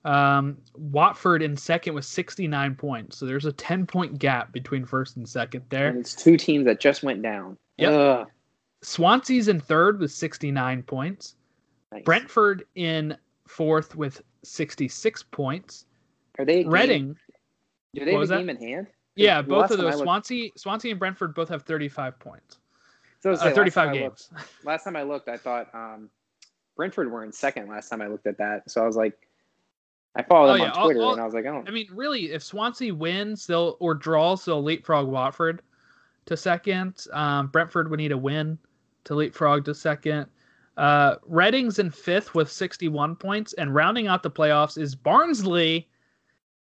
[0.06, 3.18] Um, Watford in second with sixty nine points.
[3.18, 5.90] So there's a ten point gap between first and second there.
[5.90, 7.58] And it's two teams that just went down.
[7.78, 8.24] yeah
[8.82, 11.36] Swansea's in third with sixty nine points.
[11.92, 12.04] nice.
[12.04, 15.86] Brentford in fourth with 66 points.
[16.38, 17.18] are they Reading,
[17.94, 18.38] Do they what have a that?
[18.40, 18.88] game in hand?
[19.16, 19.94] yeah, The both of I those.
[19.96, 22.60] looked- Swansea, Swansea and Brentford both have 35 points.
[23.22, 24.30] So I Uh, last 35 games.
[24.32, 26.10] looked- last time I looked, I thought um,
[26.76, 27.68] Brentford were in second.
[27.68, 29.28] Last time I looked at that, so I was like,
[30.16, 31.88] I follow Oh, them yeah, on Twitter, all- and I was like, oh, I mean,
[31.92, 35.62] really, if Swansea wins, they'll or draws, they'll leapfrog Watford
[36.26, 37.06] to second.
[37.12, 38.58] Um, Brentford would need a win
[39.06, 40.28] to leapfrog to second.
[40.78, 45.90] Uh, Reading's in fifth with 61 points, and rounding out the playoffs is Barnsley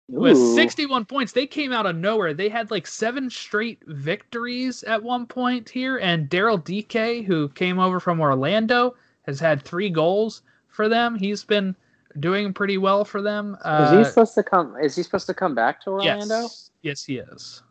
[0.09, 1.31] with 61 points.
[1.33, 2.33] They came out of nowhere.
[2.33, 7.79] They had like seven straight victories at one point here, and Daryl Dike, who came
[7.79, 11.15] over from Orlando, has had three goals for them.
[11.15, 11.75] He's been
[12.19, 13.55] doing pretty well for them.
[13.55, 14.75] Is Uh, he supposed to come?
[14.81, 16.47] Is he supposed to come back to Orlando?
[16.81, 17.61] yes, he is.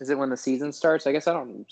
[0.00, 1.06] Is it when the season starts?
[1.06, 1.64] I guess I don't.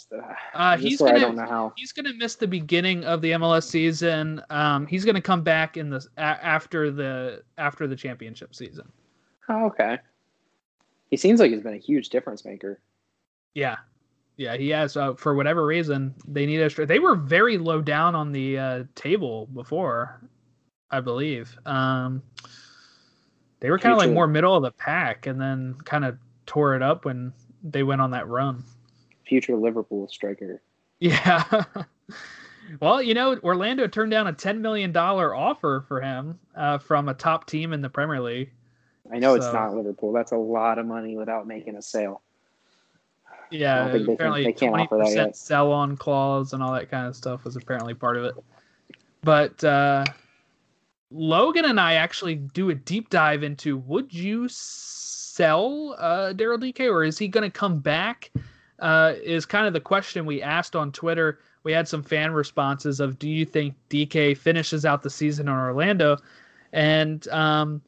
[0.54, 1.72] Uh, he's gonna I don't know how.
[1.76, 4.40] he's gonna miss the beginning of the MLS season.
[4.50, 8.88] Um, he's gonna come back in the a- after the after the championship season.
[9.48, 9.98] Oh, okay.
[11.10, 12.80] He seems like he's been a huge difference maker.
[13.54, 13.76] Yeah,
[14.36, 14.96] yeah, he has.
[14.96, 16.86] Uh, for whatever reason, they need a.
[16.86, 20.20] They were very low down on the uh, table before,
[20.90, 21.54] I believe.
[21.66, 22.22] Um,
[23.60, 26.74] they were kind of like more middle of the pack, and then kind of tore
[26.74, 28.64] it up when they went on that run.
[29.26, 30.62] Future Liverpool striker.
[31.00, 31.44] Yeah.
[32.80, 37.08] well, you know, Orlando turned down a ten million dollar offer for him uh, from
[37.08, 38.52] a top team in the Premier League.
[39.12, 40.12] I know it's not Liverpool.
[40.12, 42.22] That's a lot of money without making a sale.
[43.50, 45.36] Yeah, they can- apparently they can't twenty offer that percent yet.
[45.36, 48.34] sell on clause and all that kind of stuff was apparently part of it.
[49.22, 50.04] But uh,
[51.10, 56.88] Logan and I actually do a deep dive into would you sell uh, Daryl Dike
[56.88, 58.30] or is he going to come back?
[58.78, 61.40] Uh, is kind of the question we asked on Twitter.
[61.64, 65.54] We had some fan responses of do you think Dike finishes out the season in
[65.54, 66.16] Orlando?
[66.72, 67.82] And um,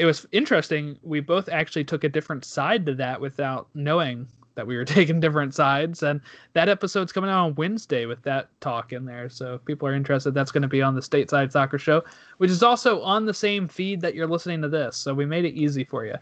[0.00, 0.98] it was interesting.
[1.02, 5.20] We both actually took a different side to that without knowing that we were taking
[5.20, 6.02] different sides.
[6.02, 6.22] And
[6.54, 9.28] that episode's coming out on Wednesday with that talk in there.
[9.28, 12.02] So if people are interested, that's going to be on the Stateside Soccer Show,
[12.38, 14.96] which is also on the same feed that you're listening to this.
[14.96, 16.16] So we made it easy for you.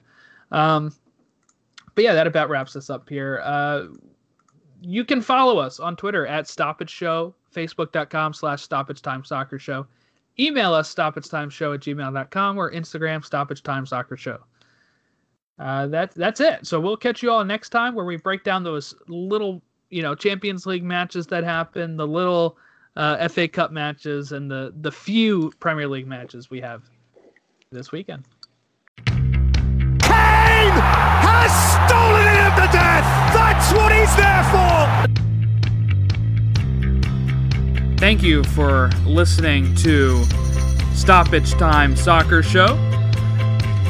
[0.51, 0.93] Um,
[1.95, 3.41] but yeah, that about wraps us up here.
[3.45, 3.85] Uh,
[4.83, 9.87] you can follow us on Twitter at Stoppage Show, Facebook.com slash Stoppage Time Soccer Show.
[10.41, 14.39] Email us stoppagetimeshow at gmail.com or Instagram stoppage time.
[15.59, 16.65] Uh, that, that's it.
[16.67, 19.61] So we'll catch you all next time where we break down those little,
[19.91, 22.57] you know, Champions League matches that happen, the little
[22.95, 26.85] uh, FA Cup matches, and the, the few Premier League matches we have
[27.73, 28.25] this weekend.
[29.07, 30.79] Kane
[31.27, 31.51] has
[31.89, 33.05] stolen it the death.
[33.35, 35.08] That's what he's there for.
[37.99, 40.25] Thank you for listening to
[40.95, 42.75] Stoppage Time Soccer Show.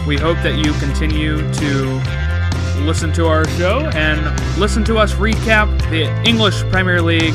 [0.07, 5.79] We hope that you continue to listen to our show and listen to us recap
[5.91, 7.35] the English Premier League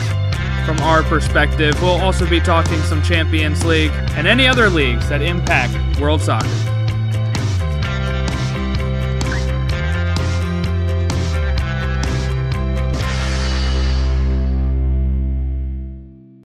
[0.65, 1.79] from our perspective.
[1.79, 6.72] We'll also be talking some Champions League and any other leagues that impact world soccer.